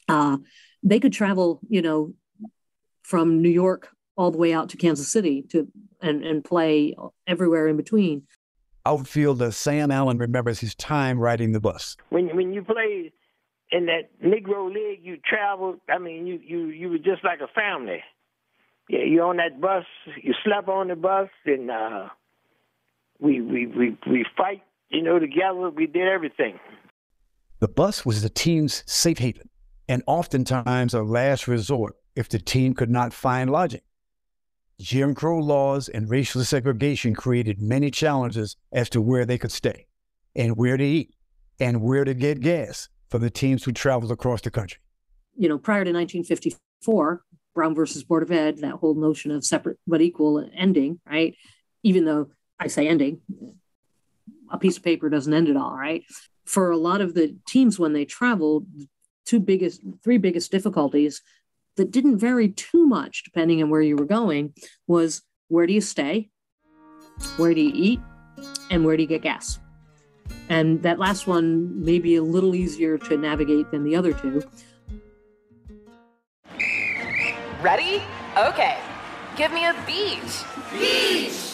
Uh, 0.09 0.39
they 0.83 1.01
could 1.01 1.13
travel, 1.13 1.61
you 1.69 1.81
know, 1.81 2.15
from 3.03 3.41
New 3.41 3.51
York 3.51 3.89
all 4.17 4.31
the 4.31 4.39
way 4.39 4.53
out 4.53 4.69
to 4.71 4.77
Kansas 4.77 5.09
City 5.09 5.43
to 5.51 5.69
and, 6.01 6.25
and 6.25 6.45
play 6.45 6.95
everywhere 7.27 7.67
in 7.69 7.77
between. 7.77 8.23
Outfielder 8.87 9.51
Sam 9.51 9.91
Allen 9.91 10.19
remembers 10.19 10.61
his 10.61 10.75
time 10.75 11.19
riding 11.19 11.53
the 11.53 11.61
bus. 11.61 11.97
When 12.11 12.37
when 12.37 12.53
you 12.53 12.63
played 12.63 13.13
in 13.71 13.87
that 13.87 14.11
Negro 14.23 14.73
League, 14.73 15.01
you 15.03 15.17
traveled. 15.25 15.81
I 15.89 15.99
mean, 15.99 16.27
you 16.27 16.39
you 16.45 16.67
you 16.67 16.91
were 16.91 16.99
just 16.99 17.25
like 17.25 17.41
a 17.41 17.49
family. 17.49 18.03
Yeah, 18.91 19.05
you 19.05 19.23
on 19.23 19.39
that 19.39 19.59
bus. 19.59 19.85
You 20.23 20.35
slept 20.45 20.69
on 20.69 20.89
the 20.89 20.97
bus, 20.97 21.31
and 21.47 21.71
uh, 21.71 22.09
we 23.21 23.40
we 23.40 23.66
we 23.66 23.97
we 24.06 24.25
fight. 24.37 24.62
You 24.90 25.02
know, 25.02 25.18
together. 25.18 25.71
We 25.71 25.87
did 25.87 26.06
everything. 26.06 26.59
The 27.61 27.68
bus 27.68 28.04
was 28.04 28.23
the 28.23 28.28
team's 28.28 28.85
safe 28.87 29.18
haven, 29.18 29.49
and 29.88 30.02
oftentimes 30.06 30.94
a 30.94 31.02
last 31.02 31.49
resort 31.49 31.97
if 32.14 32.28
the 32.28 32.38
team 32.38 32.75
could 32.75 32.90
not 32.90 33.12
find 33.12 33.50
lodging. 33.50 33.80
Jim 34.80 35.14
Crow 35.14 35.38
laws 35.38 35.88
and 35.88 36.11
racial 36.11 36.44
segregation 36.44 37.14
created 37.14 37.62
many 37.62 37.90
challenges 37.90 38.56
as 38.73 38.88
to 38.90 39.00
where 39.00 39.25
they 39.25 39.38
could 39.38 39.52
stay 39.52 39.87
and 40.35 40.56
where 40.56 40.76
to 40.76 40.85
eat 40.85 41.14
and 41.61 41.80
where 41.80 42.04
to 42.04 42.14
get 42.14 42.40
gas 42.40 42.88
for 43.09 43.18
the 43.18 43.30
teams 43.30 43.64
who 43.64 43.73
traveled 43.73 44.11
across 44.11 44.40
the 44.40 44.50
country. 44.50 44.80
You 45.37 45.49
know, 45.49 45.59
prior 45.59 45.85
to 45.85 45.92
1954, 45.92 47.25
Brown 47.54 47.75
versus 47.75 48.02
Board 48.02 48.25
of 48.25 48.33
Ed, 48.33 48.59
that 48.59 48.75
whole 48.75 48.94
notion 48.94 49.30
of 49.30 49.44
separate 49.44 49.78
but 49.87 50.00
equal 50.00 50.44
ending, 50.56 50.99
right? 51.06 51.37
Even 51.85 52.04
though 52.04 52.30
I 52.59 52.69
say 52.69 52.89
ending, 52.89 53.21
a 54.51 54.59
piece 54.59 54.77
of 54.77 54.83
paper 54.83 55.09
doesn't 55.09 55.33
end 55.33 55.49
it 55.49 55.57
all, 55.57 55.75
right? 55.75 56.05
For 56.45 56.71
a 56.71 56.77
lot 56.77 57.01
of 57.01 57.15
the 57.15 57.37
teams 57.47 57.79
when 57.79 57.93
they 57.93 58.05
traveled, 58.05 58.67
two 59.25 59.41
biggest, 59.41 59.81
three 60.03 60.19
biggest 60.19 60.51
difficulties 60.51 61.23
that 61.77 61.91
didn't 61.91 62.19
vary 62.19 62.49
too 62.49 62.87
much 62.87 63.25
depending 63.25 63.63
on 63.63 63.71
where 63.71 63.81
you 63.81 63.97
were 63.97 64.05
going 64.05 64.55
was 64.87 65.23
where 65.49 65.67
do 65.67 65.73
you 65.73 65.81
stay, 65.81 66.31
where 67.37 67.55
do 67.55 67.61
you 67.61 67.73
eat, 67.75 68.01
and 68.71 68.85
where 68.85 68.97
do 68.97 69.03
you 69.03 69.09
get 69.09 69.23
gas. 69.23 69.59
And 70.49 70.83
that 70.83 70.99
last 70.99 71.27
one 71.27 71.85
may 71.85 71.99
be 71.99 72.17
a 72.17 72.23
little 72.23 72.55
easier 72.55 72.99
to 72.99 73.17
navigate 73.17 73.71
than 73.71 73.85
the 73.85 73.97
other 73.97 74.13
two. 74.13 74.43
Ready? 77.61 78.03
Okay. 78.37 78.79
Give 79.37 79.53
me 79.53 79.65
a 79.65 79.75
beach. 79.87 80.45
Beach. 80.73 81.54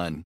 done. 0.00 0.29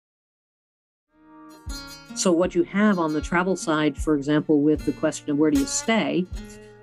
So, 2.15 2.31
what 2.31 2.53
you 2.53 2.63
have 2.63 2.99
on 2.99 3.13
the 3.13 3.21
travel 3.21 3.55
side, 3.55 3.97
for 3.97 4.15
example, 4.15 4.61
with 4.61 4.85
the 4.85 4.91
question 4.91 5.31
of 5.31 5.37
where 5.37 5.49
do 5.49 5.59
you 5.59 5.65
stay, 5.65 6.25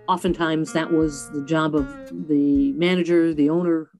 oftentimes 0.09 0.73
that 0.73 0.91
was 0.91 1.31
the 1.31 1.45
job 1.45 1.75
of 1.77 1.87
the 2.29 2.73
manager, 2.73 3.35
the 3.35 3.51
owner. 3.51 3.91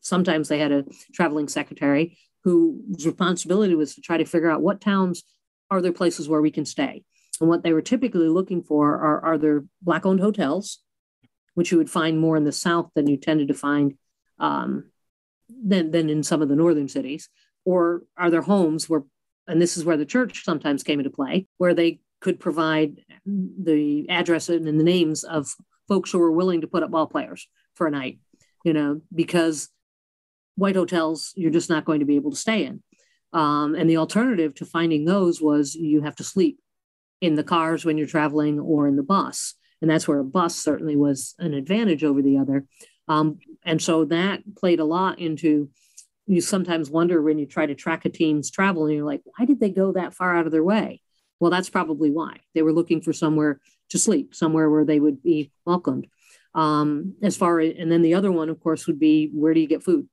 Sometimes 0.00 0.48
they 0.48 0.58
had 0.58 0.72
a 0.72 0.84
traveling 1.12 1.48
secretary. 1.48 2.18
whose 2.42 3.04
responsibility 3.04 3.74
was 3.74 3.94
to 3.94 4.00
try 4.00 4.16
to 4.16 4.24
figure 4.24 4.50
out 4.50 4.62
what 4.62 4.80
towns 4.80 5.24
are 5.70 5.82
there 5.82 5.92
places 5.92 6.28
where 6.28 6.40
we 6.40 6.50
can 6.50 6.64
stay. 6.64 7.04
And 7.40 7.48
what 7.48 7.62
they 7.62 7.72
were 7.72 7.82
typically 7.82 8.28
looking 8.28 8.62
for 8.62 8.96
are, 8.96 9.20
are 9.20 9.38
there 9.38 9.64
black 9.82 10.06
owned 10.06 10.20
hotels, 10.20 10.78
which 11.54 11.70
you 11.70 11.78
would 11.78 11.90
find 11.90 12.18
more 12.18 12.36
in 12.36 12.44
the 12.44 12.52
South 12.52 12.90
than 12.94 13.08
you 13.08 13.16
tended 13.16 13.48
to 13.48 13.54
find 13.54 13.94
um, 14.38 14.90
than, 15.48 15.90
than 15.90 16.08
in 16.08 16.22
some 16.22 16.42
of 16.42 16.48
the 16.48 16.56
northern 16.56 16.88
cities? 16.88 17.28
Or 17.64 18.04
are 18.16 18.30
there 18.30 18.42
homes 18.42 18.88
where, 18.88 19.04
and 19.46 19.60
this 19.60 19.76
is 19.76 19.84
where 19.84 19.96
the 19.96 20.06
church 20.06 20.44
sometimes 20.44 20.82
came 20.82 21.00
into 21.00 21.10
play, 21.10 21.46
where 21.58 21.74
they 21.74 22.00
could 22.20 22.38
provide 22.38 23.00
the 23.26 24.08
address 24.08 24.48
and 24.48 24.66
the 24.66 24.72
names 24.72 25.24
of 25.24 25.54
folks 25.88 26.12
who 26.12 26.18
were 26.18 26.32
willing 26.32 26.60
to 26.60 26.66
put 26.66 26.82
up 26.82 26.90
ball 26.90 27.06
players 27.06 27.48
for 27.74 27.86
a 27.86 27.90
night, 27.90 28.18
you 28.64 28.72
know, 28.72 29.00
because 29.14 29.68
white 30.56 30.76
hotels 30.76 31.32
you're 31.36 31.50
just 31.50 31.70
not 31.70 31.84
going 31.84 32.00
to 32.00 32.06
be 32.06 32.16
able 32.16 32.30
to 32.30 32.36
stay 32.36 32.64
in. 32.64 32.82
Um, 33.32 33.74
and 33.74 33.88
the 33.88 33.96
alternative 33.96 34.54
to 34.56 34.64
finding 34.64 35.04
those 35.04 35.40
was 35.40 35.74
you 35.74 36.02
have 36.02 36.16
to 36.16 36.24
sleep 36.24 36.58
in 37.20 37.34
the 37.34 37.44
cars 37.44 37.84
when 37.84 37.96
you're 37.96 38.06
traveling 38.06 38.58
or 38.58 38.88
in 38.88 38.96
the 38.96 39.02
bus. 39.02 39.54
And 39.80 39.90
that's 39.90 40.06
where 40.06 40.18
a 40.18 40.24
bus 40.24 40.54
certainly 40.56 40.96
was 40.96 41.34
an 41.38 41.54
advantage 41.54 42.04
over 42.04 42.22
the 42.22 42.38
other. 42.38 42.66
Um, 43.08 43.38
and 43.64 43.80
so 43.80 44.04
that 44.06 44.42
played 44.56 44.80
a 44.80 44.84
lot 44.84 45.18
into 45.18 45.70
you 46.30 46.40
sometimes 46.40 46.88
wonder 46.88 47.20
when 47.20 47.38
you 47.38 47.46
try 47.46 47.66
to 47.66 47.74
track 47.74 48.04
a 48.04 48.08
team's 48.08 48.52
travel 48.52 48.86
and 48.86 48.94
you're 48.94 49.04
like, 49.04 49.22
why 49.24 49.44
did 49.44 49.58
they 49.58 49.70
go 49.70 49.92
that 49.92 50.14
far 50.14 50.36
out 50.36 50.46
of 50.46 50.52
their 50.52 50.62
way? 50.62 51.02
Well, 51.40 51.50
that's 51.50 51.68
probably 51.68 52.12
why. 52.12 52.36
They 52.54 52.62
were 52.62 52.72
looking 52.72 53.00
for 53.00 53.12
somewhere 53.12 53.60
to 53.88 53.98
sleep, 53.98 54.32
somewhere 54.32 54.70
where 54.70 54.84
they 54.84 55.00
would 55.00 55.24
be 55.24 55.50
welcomed. 55.66 56.06
Um, 56.54 57.16
as 57.20 57.36
far 57.36 57.58
as, 57.58 57.74
and 57.76 57.90
then 57.90 58.02
the 58.02 58.14
other 58.14 58.30
one, 58.30 58.48
of 58.48 58.60
course, 58.60 58.86
would 58.86 59.00
be 59.00 59.30
where 59.34 59.52
do 59.54 59.58
you 59.58 59.66
get 59.66 59.82
food? 59.82 60.08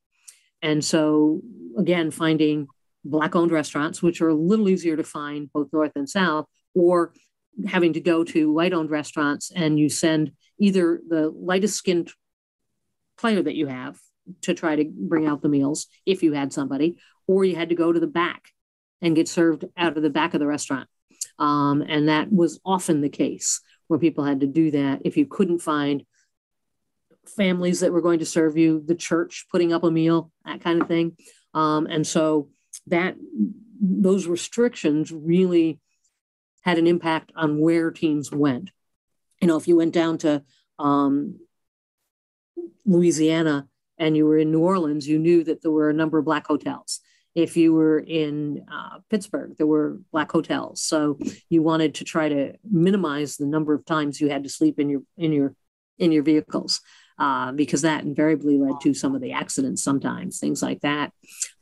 And 0.63 0.83
so, 0.83 1.41
again, 1.77 2.09
finding 2.09 2.67
black 3.05 3.35
owned 3.35 3.51
restaurants, 3.51 4.01
which 4.01 4.19
are 4.19 4.29
a 4.29 4.35
little 4.35 4.69
easier 4.69 4.97
to 4.97 5.03
find 5.03 5.51
both 5.53 5.71
north 5.71 5.91
and 5.95 6.09
south, 6.09 6.47
or 6.73 7.13
having 7.67 7.93
to 7.93 8.01
go 8.01 8.23
to 8.23 8.51
white 8.51 8.73
owned 8.73 8.89
restaurants 8.89 9.51
and 9.55 9.77
you 9.77 9.87
send 9.87 10.31
either 10.59 10.99
the 11.07 11.29
lightest 11.29 11.75
skinned 11.75 12.11
player 13.19 13.43
that 13.43 13.55
you 13.55 13.67
have 13.67 13.99
to 14.41 14.53
try 14.53 14.75
to 14.75 14.85
bring 14.85 15.25
out 15.25 15.41
the 15.41 15.49
meals 15.49 15.87
if 16.05 16.23
you 16.23 16.33
had 16.33 16.53
somebody, 16.53 16.97
or 17.27 17.45
you 17.45 17.55
had 17.55 17.69
to 17.69 17.75
go 17.75 17.91
to 17.91 17.99
the 17.99 18.07
back 18.07 18.49
and 19.01 19.15
get 19.15 19.27
served 19.27 19.65
out 19.77 19.95
of 19.95 20.03
the 20.03 20.09
back 20.09 20.33
of 20.33 20.39
the 20.39 20.47
restaurant. 20.47 20.87
Um, 21.39 21.83
and 21.87 22.09
that 22.09 22.31
was 22.31 22.59
often 22.65 23.01
the 23.01 23.09
case 23.09 23.61
where 23.87 23.99
people 23.99 24.23
had 24.23 24.41
to 24.41 24.47
do 24.47 24.71
that 24.71 25.01
if 25.05 25.17
you 25.17 25.25
couldn't 25.25 25.59
find 25.59 26.03
families 27.35 27.81
that 27.81 27.91
were 27.91 28.01
going 28.01 28.19
to 28.19 28.25
serve 28.25 28.57
you, 28.57 28.83
the 28.85 28.95
church 28.95 29.45
putting 29.51 29.73
up 29.73 29.83
a 29.83 29.91
meal, 29.91 30.31
that 30.45 30.61
kind 30.61 30.81
of 30.81 30.87
thing. 30.87 31.17
Um, 31.53 31.85
and 31.87 32.05
so 32.05 32.49
that 32.87 33.15
those 33.79 34.27
restrictions 34.27 35.11
really 35.11 35.79
had 36.61 36.77
an 36.77 36.87
impact 36.87 37.31
on 37.35 37.59
where 37.59 37.91
teams 37.91 38.31
went. 38.31 38.71
You 39.41 39.47
know, 39.47 39.57
if 39.57 39.67
you 39.67 39.75
went 39.75 39.93
down 39.93 40.17
to 40.19 40.43
um, 40.79 41.39
Louisiana 42.85 43.67
and 43.97 44.15
you 44.15 44.25
were 44.25 44.37
in 44.37 44.51
New 44.51 44.61
Orleans, 44.61 45.07
you 45.07 45.19
knew 45.19 45.43
that 45.43 45.61
there 45.61 45.71
were 45.71 45.89
a 45.89 45.93
number 45.93 46.17
of 46.17 46.25
black 46.25 46.47
hotels. 46.47 46.99
If 47.35 47.55
you 47.55 47.73
were 47.73 47.99
in 47.99 48.65
uh, 48.71 48.99
Pittsburgh, 49.09 49.55
there 49.57 49.67
were 49.67 49.99
black 50.11 50.31
hotels. 50.31 50.81
So 50.81 51.19
you 51.49 51.61
wanted 51.61 51.95
to 51.95 52.03
try 52.03 52.29
to 52.29 52.53
minimize 52.69 53.37
the 53.37 53.45
number 53.45 53.73
of 53.73 53.85
times 53.85 54.19
you 54.19 54.29
had 54.29 54.43
to 54.43 54.49
sleep 54.49 54.79
in 54.79 54.89
your 54.89 55.01
in 55.17 55.31
your 55.31 55.53
in 55.97 56.11
your 56.11 56.23
vehicles. 56.23 56.81
Uh, 57.19 57.51
because 57.51 57.81
that 57.81 58.03
invariably 58.03 58.59
led 58.59 58.79
to 58.79 58.93
some 58.93 59.15
of 59.15 59.21
the 59.21 59.31
accidents 59.31 59.83
sometimes, 59.83 60.39
things 60.39 60.61
like 60.61 60.79
that. 60.81 61.11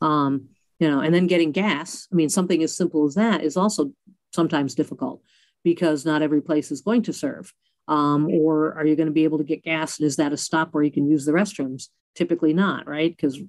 Um, 0.02 0.48
you 0.78 0.90
know, 0.90 1.00
and 1.00 1.14
then 1.14 1.26
getting 1.26 1.50
gas. 1.50 2.06
I 2.12 2.14
mean, 2.14 2.28
something 2.28 2.62
as 2.62 2.76
simple 2.76 3.06
as 3.06 3.14
that 3.14 3.42
is 3.42 3.56
also 3.56 3.92
sometimes 4.34 4.74
difficult 4.74 5.22
because 5.64 6.04
not 6.04 6.20
every 6.20 6.42
place 6.42 6.70
is 6.70 6.82
going 6.82 7.02
to 7.04 7.12
serve. 7.12 7.52
Um, 7.88 8.28
or 8.30 8.74
are 8.74 8.84
you 8.84 8.96
going 8.96 9.06
to 9.06 9.12
be 9.12 9.24
able 9.24 9.38
to 9.38 9.44
get 9.44 9.64
gas? 9.64 9.98
And 9.98 10.06
is 10.06 10.16
that 10.16 10.32
a 10.32 10.36
stop 10.36 10.74
where 10.74 10.84
you 10.84 10.92
can 10.92 11.08
use 11.08 11.24
the 11.24 11.32
restrooms? 11.32 11.88
Typically 12.16 12.52
not, 12.52 12.88
right? 12.88 13.14
Because 13.14 13.40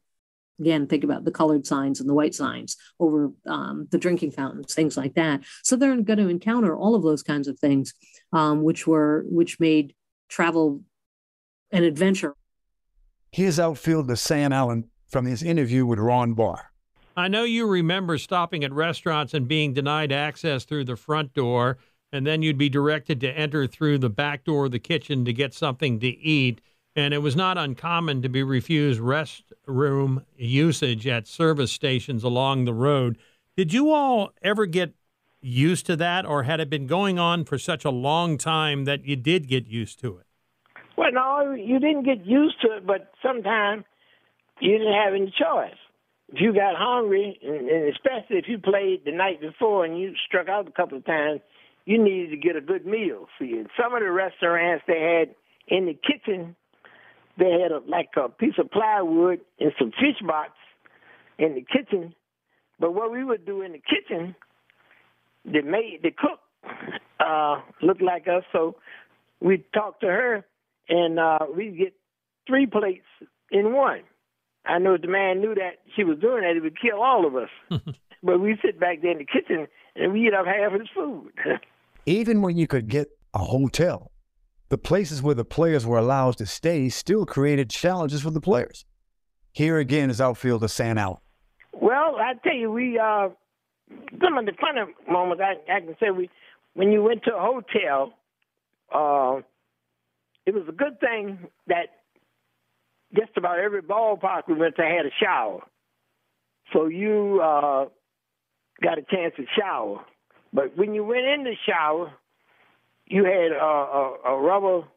again, 0.59 0.87
think 0.87 1.03
about 1.03 1.23
the 1.23 1.31
colored 1.31 1.65
signs 1.65 1.99
and 1.99 2.09
the 2.09 2.13
white 2.13 2.35
signs 2.35 2.77
over 2.99 3.31
um, 3.45 3.87
the 3.91 3.97
drinking 3.97 4.31
fountains, 4.31 4.73
things 4.73 4.97
like 4.97 5.13
that. 5.15 5.41
So 5.63 5.75
they're 5.75 5.95
going 6.01 6.19
to 6.19 6.27
encounter 6.27 6.75
all 6.75 6.95
of 6.95 7.03
those 7.03 7.23
kinds 7.23 7.47
of 7.47 7.59
things, 7.59 7.93
um, 8.33 8.63
which 8.63 8.87
were 8.87 9.25
which 9.27 9.59
made 9.59 9.93
travel 10.29 10.81
an 11.71 11.83
adventure. 11.83 12.35
Here's 13.31 13.59
outfielder 13.59 14.15
Sam 14.15 14.53
Allen 14.53 14.89
from 15.07 15.25
his 15.25 15.43
interview 15.43 15.85
with 15.85 15.99
Ron 15.99 16.33
Barr. 16.33 16.71
I 17.15 17.27
know 17.27 17.43
you 17.43 17.65
remember 17.67 18.17
stopping 18.17 18.63
at 18.63 18.71
restaurants 18.71 19.33
and 19.33 19.47
being 19.47 19.73
denied 19.73 20.11
access 20.11 20.65
through 20.65 20.85
the 20.85 20.95
front 20.95 21.33
door, 21.33 21.77
and 22.11 22.27
then 22.27 22.41
you'd 22.41 22.57
be 22.57 22.69
directed 22.69 23.19
to 23.21 23.31
enter 23.31 23.67
through 23.67 23.97
the 23.97 24.09
back 24.09 24.43
door 24.43 24.65
of 24.65 24.71
the 24.71 24.79
kitchen 24.79 25.25
to 25.25 25.33
get 25.33 25.53
something 25.53 25.99
to 25.99 26.07
eat. 26.07 26.61
And 26.97 27.13
it 27.13 27.19
was 27.19 27.35
not 27.35 27.59
uncommon 27.59 28.23
to 28.23 28.29
be 28.29 28.41
refused 28.41 28.99
restroom 28.99 30.25
usage 30.35 31.05
at 31.05 31.27
service 31.27 31.71
stations 31.71 32.23
along 32.23 32.65
the 32.65 32.73
road. 32.73 33.19
Did 33.55 33.71
you 33.71 33.91
all 33.91 34.33
ever 34.41 34.65
get 34.65 34.95
used 35.39 35.85
to 35.85 35.95
that, 35.97 36.25
or 36.25 36.43
had 36.43 36.59
it 36.59 36.71
been 36.71 36.87
going 36.87 37.19
on 37.19 37.45
for 37.45 37.59
such 37.59 37.85
a 37.85 37.91
long 37.91 38.39
time 38.39 38.85
that 38.85 39.05
you 39.05 39.15
did 39.15 39.47
get 39.47 39.67
used 39.67 39.99
to 39.99 40.17
it? 40.17 40.25
Well, 40.97 41.11
no, 41.13 41.51
you 41.51 41.79
didn't 41.79 42.03
get 42.03 42.25
used 42.25 42.59
to 42.61 42.77
it, 42.77 42.87
but 42.87 43.11
sometimes 43.21 43.83
you 44.59 44.79
didn't 44.79 44.93
have 44.93 45.13
any 45.13 45.31
choice 45.39 45.77
if 46.29 46.41
you 46.41 46.53
got 46.53 46.75
hungry, 46.75 47.39
and, 47.43 47.93
especially 47.93 48.37
if 48.37 48.45
you 48.47 48.57
played 48.57 49.05
the 49.05 49.11
night 49.11 49.39
before 49.39 49.85
and 49.85 49.99
you 49.99 50.13
struck 50.27 50.49
out 50.49 50.67
a 50.67 50.71
couple 50.71 50.97
of 50.97 51.05
times, 51.05 51.41
you 51.85 52.03
needed 52.03 52.31
to 52.31 52.37
get 52.37 52.55
a 52.55 52.61
good 52.61 52.85
meal 52.85 53.27
for 53.37 53.45
you. 53.45 53.67
Some 53.81 53.93
of 53.93 54.01
the 54.01 54.11
restaurants 54.11 54.83
they 54.87 54.99
had 54.99 55.35
in 55.67 55.85
the 55.85 55.93
kitchen, 55.93 56.55
they 57.37 57.51
had 57.51 57.71
a, 57.71 57.79
like 57.87 58.09
a 58.17 58.29
piece 58.29 58.55
of 58.57 58.71
plywood 58.71 59.41
and 59.59 59.71
some 59.77 59.91
fish 59.91 60.25
box 60.25 60.51
in 61.37 61.55
the 61.55 61.61
kitchen. 61.61 62.13
But 62.79 62.93
what 62.93 63.11
we 63.11 63.23
would 63.23 63.45
do 63.45 63.61
in 63.61 63.73
the 63.73 63.79
kitchen, 63.79 64.35
the 65.45 65.61
maid, 65.61 65.99
the 66.03 66.11
cook, 66.11 66.39
uh, 67.19 67.61
looked 67.81 68.01
like 68.01 68.27
us, 68.27 68.43
so 68.51 68.75
we'd 69.39 69.71
talk 69.73 69.99
to 70.01 70.07
her, 70.07 70.45
and 70.89 71.19
uh, 71.19 71.39
we'd 71.55 71.77
get 71.77 71.93
three 72.47 72.65
plates 72.65 73.05
in 73.51 73.73
one. 73.73 74.01
I 74.65 74.79
know 74.79 74.95
if 74.95 75.01
the 75.01 75.07
man 75.07 75.39
knew 75.39 75.55
that 75.55 75.79
she 75.95 76.03
was 76.03 76.19
doing 76.19 76.41
that, 76.41 76.53
he 76.55 76.59
would 76.59 76.79
kill 76.79 77.01
all 77.01 77.25
of 77.25 77.35
us. 77.35 77.49
but 78.23 78.39
we 78.39 78.57
sit 78.63 78.79
back 78.79 79.01
there 79.01 79.11
in 79.11 79.19
the 79.19 79.25
kitchen 79.25 79.67
and 79.95 80.13
we 80.13 80.27
eat 80.27 80.33
up 80.33 80.45
half 80.45 80.73
his 80.73 80.89
food. 80.93 81.31
Even 82.05 82.41
when 82.41 82.57
you 82.57 82.67
could 82.67 82.87
get 82.87 83.09
a 83.33 83.39
hotel, 83.39 84.11
the 84.69 84.77
places 84.77 85.21
where 85.21 85.35
the 85.35 85.45
players 85.45 85.85
were 85.85 85.97
allowed 85.97 86.37
to 86.37 86.45
stay 86.45 86.89
still 86.89 87.25
created 87.25 87.69
challenges 87.69 88.21
for 88.21 88.31
the 88.31 88.41
players. 88.41 88.85
Here 89.51 89.77
again 89.77 90.09
is 90.09 90.21
outfielder 90.21 90.67
Sam 90.67 90.97
Allen. 90.97 91.17
Well, 91.73 92.17
I 92.17 92.33
tell 92.43 92.55
you, 92.55 92.71
we 92.71 92.99
uh, 92.99 93.29
some 94.21 94.37
of 94.37 94.45
the 94.45 94.53
funny 94.59 94.93
moments 95.09 95.43
I, 95.43 95.71
I 95.71 95.79
can 95.79 95.95
say 95.99 96.09
we 96.11 96.29
when 96.73 96.91
you 96.91 97.01
went 97.01 97.23
to 97.23 97.35
a 97.35 97.39
hotel, 97.39 98.13
uh, 98.93 99.41
it 100.45 100.53
was 100.53 100.63
a 100.67 100.71
good 100.71 100.99
thing 100.99 101.47
that 101.67 101.87
just 103.15 103.31
about 103.37 103.59
every 103.59 103.81
ballpark 103.81 104.43
we 104.47 104.53
went 104.53 104.75
to 104.75 104.83
had 104.83 105.05
a 105.05 105.11
shower. 105.19 105.61
So 106.73 106.87
you 106.87 107.39
uh, 107.41 107.85
got 108.81 108.97
a 108.97 109.03
chance 109.09 109.33
to 109.37 109.45
shower. 109.57 110.03
But 110.53 110.77
when 110.77 110.93
you 110.93 111.03
went 111.03 111.25
in 111.25 111.43
the 111.43 111.55
shower, 111.65 112.11
you 113.09 113.23
had 113.23 113.51
a, 113.51 113.63
a, 113.63 114.17
a 114.25 114.41
rubber. 114.41 114.87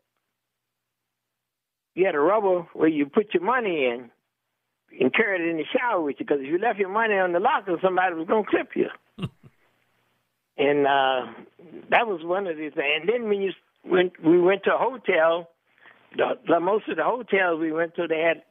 You 1.95 2.07
had 2.07 2.15
a 2.15 2.21
rubber 2.21 2.67
where 2.73 2.89
you 2.89 3.07
put 3.07 3.33
your 3.35 3.43
money 3.43 3.87
in 3.87 4.11
and 4.99 5.15
carried 5.15 5.43
it 5.43 5.51
in 5.51 5.57
the 5.59 5.65
shower 5.77 6.01
with 6.01 6.17
you. 6.19 6.27
Because 6.27 6.43
if 6.43 6.49
you 6.49 6.59
left 6.59 6.79
your 6.79 6.89
money 6.89 7.15
on 7.15 7.33
the 7.33 7.41
locker, 7.41 7.77
somebody 7.83 8.15
was 8.15 8.27
gonna 8.27 8.45
clip 8.49 8.71
you. 8.75 8.89
and 10.59 10.87
uh, 10.87 11.33
that 11.91 12.07
was 12.07 12.21
one 12.25 12.47
of 12.47 12.57
the 12.57 12.71
things. 12.71 12.75
And 12.77 13.09
then 13.09 13.29
when 13.29 13.41
you 13.41 13.53
when 13.83 14.11
we 14.25 14.41
went 14.41 14.65
to 14.65 14.75
a 14.75 14.79
hotel, 14.79 15.49
the, 16.17 16.39
the 16.47 16.61
most 16.61 16.89
of 16.89 16.97
the 16.97 17.05
hotels 17.05 17.61
we 17.61 17.73
went 17.73 17.95
to, 17.95 18.07
they 18.07 18.21
had 18.21 18.43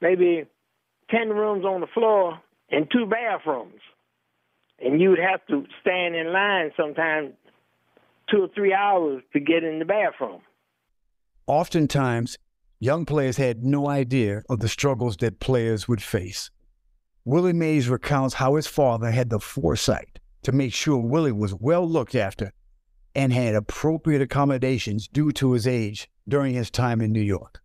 maybe 0.00 0.44
ten 1.10 1.30
rooms 1.30 1.64
on 1.64 1.80
the 1.80 1.86
floor 1.86 2.40
and 2.70 2.86
two 2.90 3.06
bathrooms, 3.06 3.80
and 4.80 5.00
you 5.00 5.10
would 5.10 5.18
have 5.18 5.46
to 5.46 5.64
stand 5.80 6.16
in 6.16 6.32
line 6.32 6.72
sometimes 6.76 7.34
two 8.30 8.42
or 8.42 8.48
three 8.54 8.72
hours 8.72 9.22
to 9.32 9.40
get 9.40 9.64
in 9.64 9.78
the 9.78 9.84
bathroom. 9.84 10.40
Oftentimes, 11.46 12.38
young 12.80 13.04
players 13.04 13.36
had 13.36 13.64
no 13.64 13.88
idea 13.88 14.42
of 14.48 14.60
the 14.60 14.68
struggles 14.68 15.16
that 15.18 15.40
players 15.40 15.86
would 15.88 16.02
face. 16.02 16.50
Willie 17.24 17.52
Mays 17.52 17.88
recounts 17.88 18.34
how 18.34 18.54
his 18.54 18.66
father 18.66 19.10
had 19.10 19.30
the 19.30 19.40
foresight 19.40 20.18
to 20.42 20.52
make 20.52 20.74
sure 20.74 20.98
Willie 20.98 21.32
was 21.32 21.54
well 21.54 21.88
looked 21.88 22.14
after 22.14 22.52
and 23.14 23.32
had 23.32 23.54
appropriate 23.54 24.20
accommodations 24.20 25.08
due 25.08 25.32
to 25.32 25.52
his 25.52 25.66
age 25.66 26.08
during 26.28 26.54
his 26.54 26.70
time 26.70 27.00
in 27.00 27.12
New 27.12 27.20
York? 27.20 27.62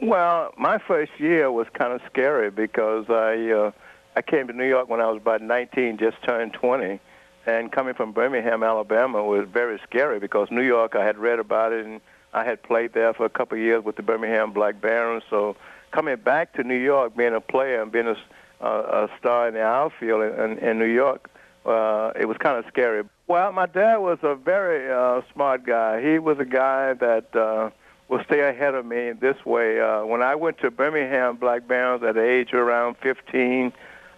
Well, 0.00 0.52
my 0.58 0.78
first 0.78 1.12
year 1.18 1.50
was 1.50 1.66
kind 1.78 1.92
of 1.92 2.00
scary 2.10 2.50
because 2.50 3.06
I 3.08 3.50
uh, 3.50 3.70
I 4.16 4.22
came 4.22 4.46
to 4.48 4.52
New 4.52 4.68
York 4.68 4.88
when 4.88 5.00
I 5.00 5.08
was 5.10 5.20
about 5.22 5.40
19, 5.40 5.98
just 5.98 6.16
turned 6.26 6.52
20, 6.52 7.00
and 7.46 7.72
coming 7.72 7.94
from 7.94 8.12
Birmingham, 8.12 8.62
Alabama, 8.62 9.24
was 9.24 9.46
very 9.52 9.80
scary 9.88 10.18
because 10.20 10.48
New 10.50 10.62
York, 10.62 10.94
I 10.94 11.04
had 11.04 11.18
read 11.18 11.38
about 11.38 11.72
it, 11.72 11.84
and 11.84 12.00
I 12.32 12.44
had 12.44 12.62
played 12.62 12.92
there 12.92 13.12
for 13.12 13.26
a 13.26 13.30
couple 13.30 13.58
of 13.58 13.64
years 13.64 13.84
with 13.84 13.96
the 13.96 14.02
Birmingham 14.02 14.52
Black 14.52 14.80
Barons. 14.80 15.24
So 15.28 15.56
coming 15.90 16.16
back 16.16 16.54
to 16.54 16.64
New 16.64 16.78
York, 16.78 17.16
being 17.16 17.34
a 17.34 17.40
player 17.40 17.82
and 17.82 17.90
being 17.90 18.06
a, 18.06 18.16
uh, 18.64 19.08
a 19.08 19.18
star 19.18 19.48
in 19.48 19.54
the 19.54 19.62
outfield 19.62 20.22
in, 20.22 20.38
in, 20.38 20.58
in 20.58 20.78
New 20.78 20.86
York, 20.86 21.28
uh, 21.66 22.12
it 22.18 22.26
was 22.26 22.36
kind 22.38 22.58
of 22.58 22.64
scary. 22.68 23.04
Well, 23.26 23.52
my 23.52 23.66
dad 23.66 23.98
was 23.98 24.18
a 24.22 24.34
very 24.34 24.90
uh, 24.92 25.22
smart 25.32 25.64
guy. 25.64 26.02
He 26.02 26.18
was 26.18 26.38
a 26.38 26.44
guy 26.44 26.94
that 26.94 27.34
uh, 27.34 27.70
will 28.08 28.22
stay 28.24 28.40
ahead 28.40 28.74
of 28.74 28.84
me 28.84 29.12
this 29.12 29.44
way. 29.44 29.80
Uh, 29.80 30.04
when 30.04 30.22
I 30.22 30.34
went 30.34 30.58
to 30.58 30.70
Birmingham 30.70 31.36
Black 31.36 31.66
Barons 31.66 32.02
at 32.02 32.14
the 32.14 32.24
age 32.24 32.52
of 32.52 32.58
around 32.58 32.96
15, 33.02 33.72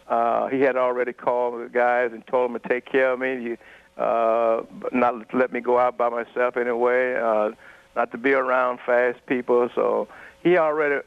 uh, 0.08 0.48
he 0.48 0.60
had 0.60 0.76
already 0.76 1.12
called 1.12 1.60
the 1.62 1.68
guys 1.68 2.10
and 2.12 2.26
told 2.26 2.52
them 2.52 2.60
to 2.60 2.68
take 2.68 2.84
care 2.84 3.12
of 3.12 3.18
me, 3.18 3.48
he, 3.48 3.56
uh, 3.96 4.62
not 4.92 5.32
let 5.34 5.52
me 5.52 5.60
go 5.60 5.78
out 5.78 5.96
by 5.96 6.08
myself 6.08 6.56
anyway, 6.56 7.14
uh, 7.14 7.52
not 7.96 8.10
to 8.12 8.18
be 8.18 8.32
around 8.32 8.80
fast 8.84 9.24
people. 9.26 9.68
So 9.74 10.08
he 10.42 10.58
already 10.58 11.00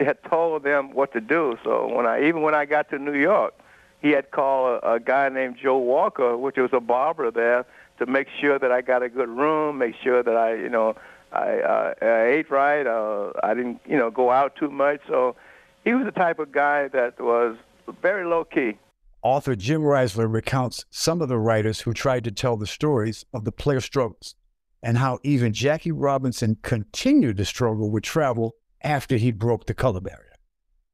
had 0.00 0.22
told 0.24 0.62
them 0.62 0.92
what 0.94 1.12
to 1.12 1.20
do. 1.20 1.58
So 1.64 1.94
when 1.94 2.06
I 2.06 2.26
even 2.26 2.42
when 2.42 2.54
I 2.54 2.64
got 2.64 2.88
to 2.90 2.98
New 2.98 3.14
York, 3.14 3.54
he 4.00 4.10
had 4.10 4.30
called 4.30 4.82
a, 4.82 4.94
a 4.94 5.00
guy 5.00 5.28
named 5.28 5.56
Joe 5.60 5.78
Walker, 5.78 6.36
which 6.36 6.56
was 6.56 6.70
a 6.72 6.80
barber 6.80 7.30
there, 7.30 7.66
to 7.98 8.06
make 8.06 8.28
sure 8.40 8.58
that 8.58 8.70
I 8.70 8.80
got 8.80 9.02
a 9.02 9.08
good 9.08 9.28
room, 9.28 9.78
make 9.78 9.96
sure 10.02 10.22
that 10.22 10.36
I, 10.36 10.54
you 10.54 10.68
know, 10.68 10.96
I, 11.32 11.58
uh, 11.58 11.94
I 12.00 12.24
ate 12.26 12.50
right. 12.50 12.86
Uh, 12.86 13.32
I 13.42 13.54
didn't, 13.54 13.80
you 13.86 13.98
know, 13.98 14.10
go 14.10 14.30
out 14.30 14.56
too 14.56 14.70
much. 14.70 15.00
So 15.08 15.36
he 15.84 15.92
was 15.92 16.04
the 16.04 16.12
type 16.12 16.38
of 16.38 16.52
guy 16.52 16.88
that 16.88 17.20
was 17.20 17.56
very 18.02 18.26
low 18.26 18.44
key. 18.44 18.78
Author 19.22 19.56
Jim 19.56 19.82
Reisler 19.82 20.32
recounts 20.32 20.84
some 20.90 21.20
of 21.20 21.28
the 21.28 21.38
writers 21.38 21.80
who 21.80 21.92
tried 21.92 22.24
to 22.24 22.30
tell 22.30 22.56
the 22.56 22.66
stories 22.66 23.24
of 23.34 23.44
the 23.44 23.52
player 23.52 23.80
struggles 23.80 24.34
and 24.82 24.96
how 24.96 25.18
even 25.22 25.52
Jackie 25.52 25.92
Robinson 25.92 26.56
continued 26.62 27.36
to 27.38 27.44
struggle 27.44 27.90
with 27.90 28.04
travel 28.04 28.54
after 28.82 29.16
he 29.16 29.32
broke 29.32 29.66
the 29.66 29.74
color 29.74 30.00
barrier. 30.00 30.24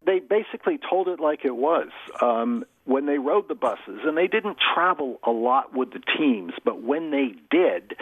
They 0.07 0.21
basically 0.21 0.79
told 0.91 1.09
it 1.09 1.21
like 1.21 1.45
it 1.45 1.57
was. 1.57 1.89
Um, 2.21 2.65
when 2.85 3.07
they 3.07 3.19
rode 3.19 3.49
the 3.49 3.55
buses, 3.55 4.01
and 4.05 4.17
they 4.17 4.27
didn't 4.27 4.59
travel 4.75 5.19
a 5.25 5.31
lot 5.31 5.75
with 5.75 5.91
the 5.93 6.01
teams, 6.19 6.53
but 6.65 6.83
when 6.83 7.11
they 7.11 7.35
did, 7.51 7.95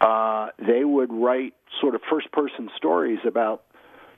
uh, 0.00 0.48
they 0.58 0.84
would 0.84 1.12
write 1.12 1.54
sort 1.80 1.94
of 1.94 2.00
first 2.10 2.30
person 2.32 2.68
stories 2.76 3.20
about 3.26 3.62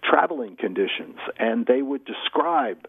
traveling 0.03 0.57
conditions, 0.57 1.16
and 1.38 1.66
they 1.66 1.83
would 1.83 2.05
describe 2.05 2.87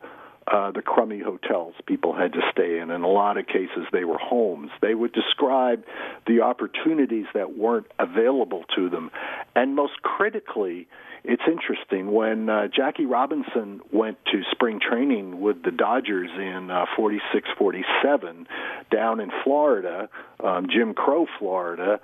uh, 0.47 0.71
the 0.71 0.81
crummy 0.81 1.19
hotels 1.19 1.73
people 1.85 2.13
had 2.13 2.33
to 2.33 2.41
stay 2.51 2.79
in. 2.79 2.89
In 2.89 3.03
a 3.03 3.07
lot 3.07 3.37
of 3.37 3.45
cases, 3.47 3.85
they 3.91 4.03
were 4.03 4.17
homes. 4.17 4.71
They 4.81 4.95
would 4.95 5.13
describe 5.13 5.83
the 6.25 6.41
opportunities 6.41 7.25
that 7.33 7.57
weren't 7.57 7.87
available 7.99 8.63
to 8.75 8.89
them. 8.89 9.11
And 9.55 9.75
most 9.75 10.01
critically, 10.01 10.87
it's 11.23 11.43
interesting 11.45 12.11
when 12.11 12.49
uh, 12.49 12.67
Jackie 12.75 13.05
Robinson 13.05 13.81
went 13.91 14.17
to 14.31 14.41
spring 14.51 14.79
training 14.79 15.39
with 15.39 15.61
the 15.63 15.71
Dodgers 15.71 16.31
in 16.35 16.71
uh, 16.71 16.85
46 16.95 17.47
47 17.57 18.47
down 18.89 19.19
in 19.19 19.31
Florida, 19.43 20.09
um, 20.43 20.67
Jim 20.73 20.95
Crow, 20.95 21.27
Florida. 21.37 21.99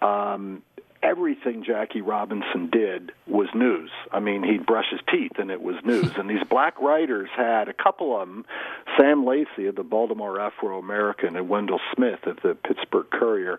Um, 0.00 0.62
everything 1.02 1.64
Jackie 1.64 2.02
Robinson 2.02 2.68
did 2.70 3.12
was 3.26 3.48
news. 3.54 3.90
I 4.12 4.20
mean, 4.20 4.42
he'd 4.42 4.66
brush 4.66 4.86
his 4.90 5.00
teeth 5.10 5.32
and 5.38 5.50
it 5.50 5.62
was 5.62 5.76
news. 5.84 6.12
and 6.16 6.28
these 6.28 6.42
black 6.48 6.80
writers 6.80 7.28
had 7.36 7.68
a 7.68 7.72
couple 7.72 8.20
of 8.20 8.28
them, 8.28 8.44
Sam 8.98 9.24
Lacy 9.24 9.66
of 9.66 9.76
the 9.76 9.82
Baltimore 9.82 10.40
Afro 10.40 10.78
American 10.78 11.36
and 11.36 11.48
Wendell 11.48 11.80
Smith 11.94 12.26
of 12.26 12.38
the 12.42 12.54
Pittsburgh 12.54 13.10
Courier, 13.10 13.58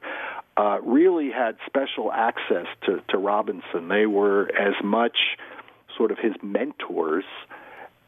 uh, 0.58 0.80
really 0.84 1.32
had 1.32 1.58
special 1.65 2.12
access 2.12 2.67
to, 2.86 3.01
to 3.10 3.17
Robinson. 3.17 3.88
They 3.88 4.06
were 4.06 4.49
as 4.56 4.75
much 4.84 5.17
sort 5.97 6.12
of 6.12 6.17
his 6.19 6.34
mentors 6.43 7.25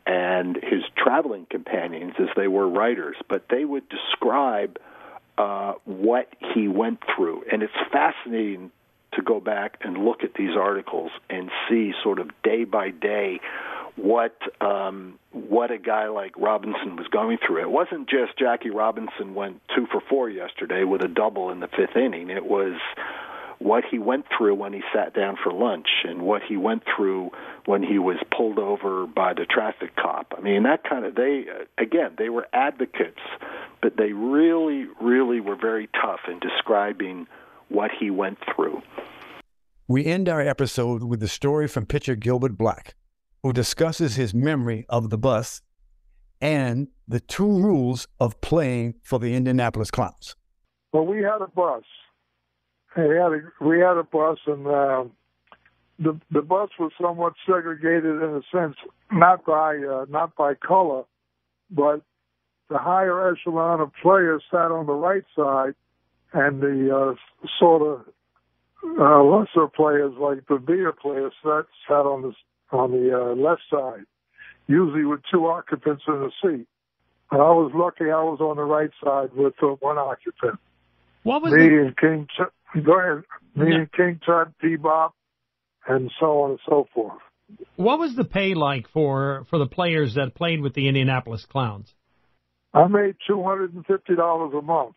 and 0.05 0.57
his 0.57 0.83
traveling 0.97 1.47
companions 1.49 2.13
as 2.19 2.27
they 2.35 2.47
were 2.47 2.67
writers, 2.67 3.15
but 3.29 3.45
they 3.49 3.63
would 3.63 3.87
describe 3.87 4.77
uh, 5.37 5.73
what 5.85 6.27
he 6.53 6.67
went 6.67 6.99
through. 7.15 7.43
And 7.51 7.63
it's 7.63 7.73
fascinating 7.91 8.71
to 9.15 9.21
go 9.21 9.39
back 9.39 9.77
and 9.81 9.97
look 9.97 10.23
at 10.23 10.33
these 10.33 10.55
articles 10.57 11.11
and 11.29 11.49
see 11.69 11.93
sort 12.03 12.19
of 12.19 12.29
day 12.43 12.63
by 12.63 12.89
day 12.89 13.39
what 13.95 14.35
um, 14.59 15.19
what 15.31 15.71
a 15.71 15.77
guy 15.77 16.07
like 16.07 16.37
Robinson 16.37 16.95
was 16.95 17.07
going 17.07 17.37
through. 17.45 17.61
It 17.61 17.69
wasn't 17.69 18.09
just 18.09 18.37
Jackie 18.37 18.71
Robinson 18.71 19.35
went 19.35 19.61
two 19.75 19.87
for 19.91 20.01
four 20.09 20.29
yesterday 20.29 20.83
with 20.83 21.03
a 21.03 21.07
double 21.07 21.51
in 21.51 21.59
the 21.59 21.67
fifth 21.67 21.95
inning. 21.95 22.29
It 22.29 22.45
was 22.45 22.79
what 23.59 23.83
he 23.89 23.97
went 23.97 24.25
through 24.35 24.55
when 24.55 24.73
he 24.73 24.81
sat 24.93 25.13
down 25.13 25.37
for 25.41 25.51
lunch 25.53 25.87
and 26.03 26.21
what 26.21 26.41
he 26.43 26.57
went 26.57 26.83
through 26.95 27.31
when 27.65 27.81
he 27.81 27.97
was 27.97 28.17
pulled 28.35 28.59
over 28.59 29.07
by 29.07 29.33
the 29.33 29.45
traffic 29.45 29.95
cop. 29.95 30.33
I 30.37 30.41
mean, 30.41 30.63
that 30.63 30.83
kind 30.83 31.05
of 31.05 31.15
they 31.15 31.45
again 31.77 32.13
they 32.17 32.29
were 32.29 32.47
advocates, 32.51 33.21
but 33.81 33.95
they 33.95 34.11
really 34.11 34.87
really 34.99 35.39
were 35.39 35.55
very 35.55 35.87
tough 36.01 36.21
in 36.27 36.39
describing 36.39 37.27
what 37.73 37.91
he 37.99 38.09
went 38.09 38.37
through. 38.55 38.81
We 39.87 40.05
end 40.05 40.29
our 40.29 40.41
episode 40.41 41.03
with 41.03 41.19
the 41.19 41.27
story 41.27 41.67
from 41.67 41.85
pitcher 41.85 42.15
Gilbert 42.15 42.57
Black, 42.57 42.95
who 43.41 43.51
discusses 43.51 44.15
his 44.15 44.33
memory 44.33 44.85
of 44.87 45.09
the 45.09 45.17
bus 45.17 45.61
and 46.39 46.87
the 47.07 47.19
two 47.19 47.45
rules 47.45 48.07
of 48.19 48.39
playing 48.41 48.95
for 49.03 49.19
the 49.19 49.35
Indianapolis 49.35 49.91
Clowns. 49.91 50.35
Well, 50.91 51.05
we 51.05 51.17
had 51.17 51.41
a 51.41 51.47
bus. 51.47 51.83
We 52.95 53.03
had 53.03 53.31
a, 53.31 53.41
we 53.61 53.79
had 53.79 53.97
a 53.97 54.03
bus, 54.03 54.37
and 54.45 54.67
uh, 54.67 55.05
the 55.97 56.19
the 56.29 56.41
bus 56.43 56.69
was 56.79 56.91
somewhat 57.01 57.33
segregated 57.45 58.21
in 58.21 58.21
a 58.35 58.41
sense, 58.55 58.75
not 59.11 59.43
by 59.45 59.77
uh, 59.77 60.05
not 60.09 60.35
by 60.35 60.53
color, 60.53 61.03
but 61.71 62.01
the 62.69 62.77
higher 62.77 63.31
echelon 63.31 63.81
of 63.81 63.91
players 64.01 64.43
sat 64.51 64.71
on 64.71 64.85
the 64.85 64.93
right 64.93 65.23
side, 65.35 65.73
and 66.33 66.61
the 66.61 66.95
uh, 66.95 67.45
sort 67.59 67.81
of 67.81 68.05
uh, 68.99 69.23
lesser 69.23 69.67
players 69.67 70.13
like 70.19 70.45
the 70.47 70.57
beer 70.57 70.91
players 70.91 71.33
that 71.43 71.65
sat 71.87 71.93
on 71.93 72.21
the 72.21 72.33
on 72.75 72.91
the 72.91 73.15
uh, 73.15 73.35
left 73.35 73.61
side, 73.69 74.05
usually 74.67 75.05
with 75.05 75.21
two 75.31 75.45
occupants 75.45 76.03
in 76.07 76.13
the 76.15 76.31
seat. 76.41 76.67
And 77.31 77.41
I 77.41 77.51
was 77.51 77.71
lucky 77.73 78.05
I 78.11 78.23
was 78.23 78.39
on 78.41 78.57
the 78.57 78.63
right 78.63 78.89
side 79.03 79.29
with 79.35 79.53
uh, 79.61 79.67
one 79.79 79.97
occupant. 79.97 80.59
What 81.23 81.41
was 81.41 81.53
me 81.53 81.69
the... 81.69 81.85
and 81.85 81.97
King? 81.97 82.27
Ch- 82.27 82.83
go 82.83 82.99
ahead. 82.99 83.23
Me 83.55 83.69
yeah. 83.69 83.77
and 83.77 83.91
King 83.91 84.19
Tut, 84.25 84.51
Bebop, 84.61 85.11
and 85.87 86.11
so 86.19 86.41
on 86.41 86.51
and 86.51 86.59
so 86.67 86.87
forth. 86.93 87.19
What 87.75 87.99
was 87.99 88.15
the 88.15 88.23
pay 88.23 88.55
like 88.55 88.87
for 88.89 89.45
for 89.49 89.59
the 89.59 89.67
players 89.67 90.15
that 90.15 90.33
played 90.35 90.61
with 90.61 90.73
the 90.73 90.87
Indianapolis 90.87 91.45
Clowns? 91.45 91.93
I 92.73 92.87
made 92.87 93.15
two 93.27 93.43
hundred 93.43 93.73
and 93.73 93.85
fifty 93.85 94.15
dollars 94.15 94.53
a 94.57 94.61
month. 94.61 94.95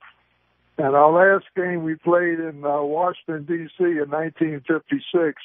And 0.78 0.94
our 0.94 1.10
last 1.10 1.46
game 1.56 1.84
we 1.84 1.94
played 1.94 2.38
in 2.38 2.62
uh, 2.64 2.82
Washington 2.82 3.44
D.C. 3.44 3.82
in 3.82 4.10
1956, 4.10 5.42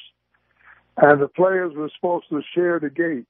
and 0.98 1.22
the 1.22 1.28
players 1.28 1.72
were 1.74 1.90
supposed 1.96 2.26
to 2.28 2.42
share 2.54 2.78
the 2.78 2.90
gate, 2.90 3.26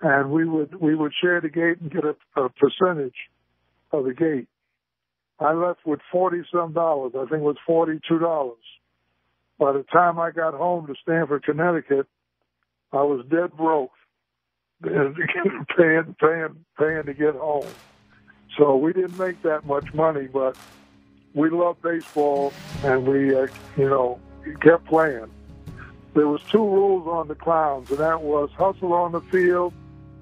and 0.00 0.30
we 0.30 0.44
would 0.44 0.80
we 0.80 0.94
would 0.94 1.12
share 1.20 1.40
the 1.40 1.48
gate 1.48 1.80
and 1.80 1.90
get 1.90 2.04
a, 2.04 2.14
a 2.40 2.48
percentage 2.50 3.16
of 3.90 4.04
the 4.04 4.14
gate. 4.14 4.46
I 5.40 5.52
left 5.52 5.80
with 5.84 6.00
forty 6.12 6.42
some 6.52 6.72
dollars. 6.72 7.12
I 7.16 7.26
think 7.26 7.40
it 7.40 7.40
was 7.40 7.56
forty 7.66 7.98
two 8.08 8.20
dollars. 8.20 8.62
By 9.58 9.72
the 9.72 9.84
time 9.92 10.20
I 10.20 10.30
got 10.30 10.54
home 10.54 10.86
to 10.86 10.94
Stamford, 11.02 11.42
Connecticut, 11.42 12.06
I 12.92 13.02
was 13.02 13.26
dead 13.28 13.56
broke, 13.56 13.90
paying 14.82 16.14
paying 16.20 16.64
paying 16.78 17.02
to 17.04 17.14
get 17.14 17.34
home. 17.34 17.66
So 18.56 18.76
we 18.76 18.92
didn't 18.92 19.18
make 19.18 19.42
that 19.42 19.66
much 19.66 19.92
money, 19.92 20.28
but 20.32 20.56
we 21.36 21.50
loved 21.50 21.80
baseball 21.82 22.52
and 22.82 23.06
we, 23.06 23.36
uh, 23.36 23.46
you 23.76 23.88
know, 23.88 24.18
kept 24.60 24.86
playing. 24.86 25.30
There 26.14 26.26
was 26.26 26.40
two 26.50 26.64
rules 26.64 27.06
on 27.06 27.28
the 27.28 27.34
clowns, 27.34 27.90
and 27.90 27.98
that 27.98 28.22
was 28.22 28.50
hustle 28.56 28.94
on 28.94 29.12
the 29.12 29.20
field 29.20 29.74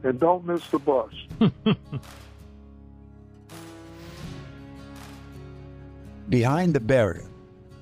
and 0.03 0.19
don't 0.19 0.45
miss 0.45 0.67
the 0.69 0.81
bus. 0.81 1.13
Behind 6.29 6.75
the 6.75 6.81
Barrier, 6.81 7.25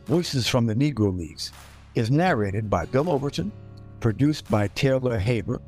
Voices 0.06 0.46
from 0.46 0.66
the 0.66 0.74
Negro 0.74 1.16
Leagues 1.16 1.52
is 1.94 2.10
narrated 2.10 2.68
by 2.68 2.84
Bill 2.84 3.08
Overton, 3.08 3.50
produced 4.00 4.50
by 4.50 4.68
Taylor 4.68 5.18
Haber. 5.18 5.62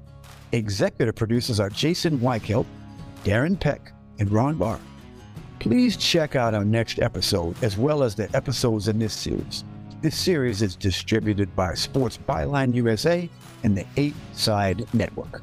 Executive 0.53 1.15
producers 1.15 1.61
are 1.61 1.71
Jason 1.71 2.19
Weichelt, 2.19 2.67
Darren 3.25 3.59
Peck, 3.59 3.93
and 4.19 4.31
Ron 4.31 4.57
Barr. 4.57 4.81
Please 5.65 5.97
check 5.97 6.37
out 6.37 6.53
our 6.53 6.63
next 6.63 6.99
episode 6.99 7.57
as 7.65 7.79
well 7.79 8.03
as 8.03 8.15
the 8.15 8.29
episodes 8.37 8.89
in 8.89 8.99
this 8.99 9.15
series. 9.15 9.65
This 10.03 10.15
series 10.15 10.61
is 10.61 10.77
distributed 10.77 11.57
by 11.57 11.73
Sports 11.73 12.19
Byline 12.29 12.75
USA 12.75 13.31
and 13.63 13.75
the 13.75 13.87
Eight 13.97 14.15
Side 14.35 14.87
Network. 14.93 15.43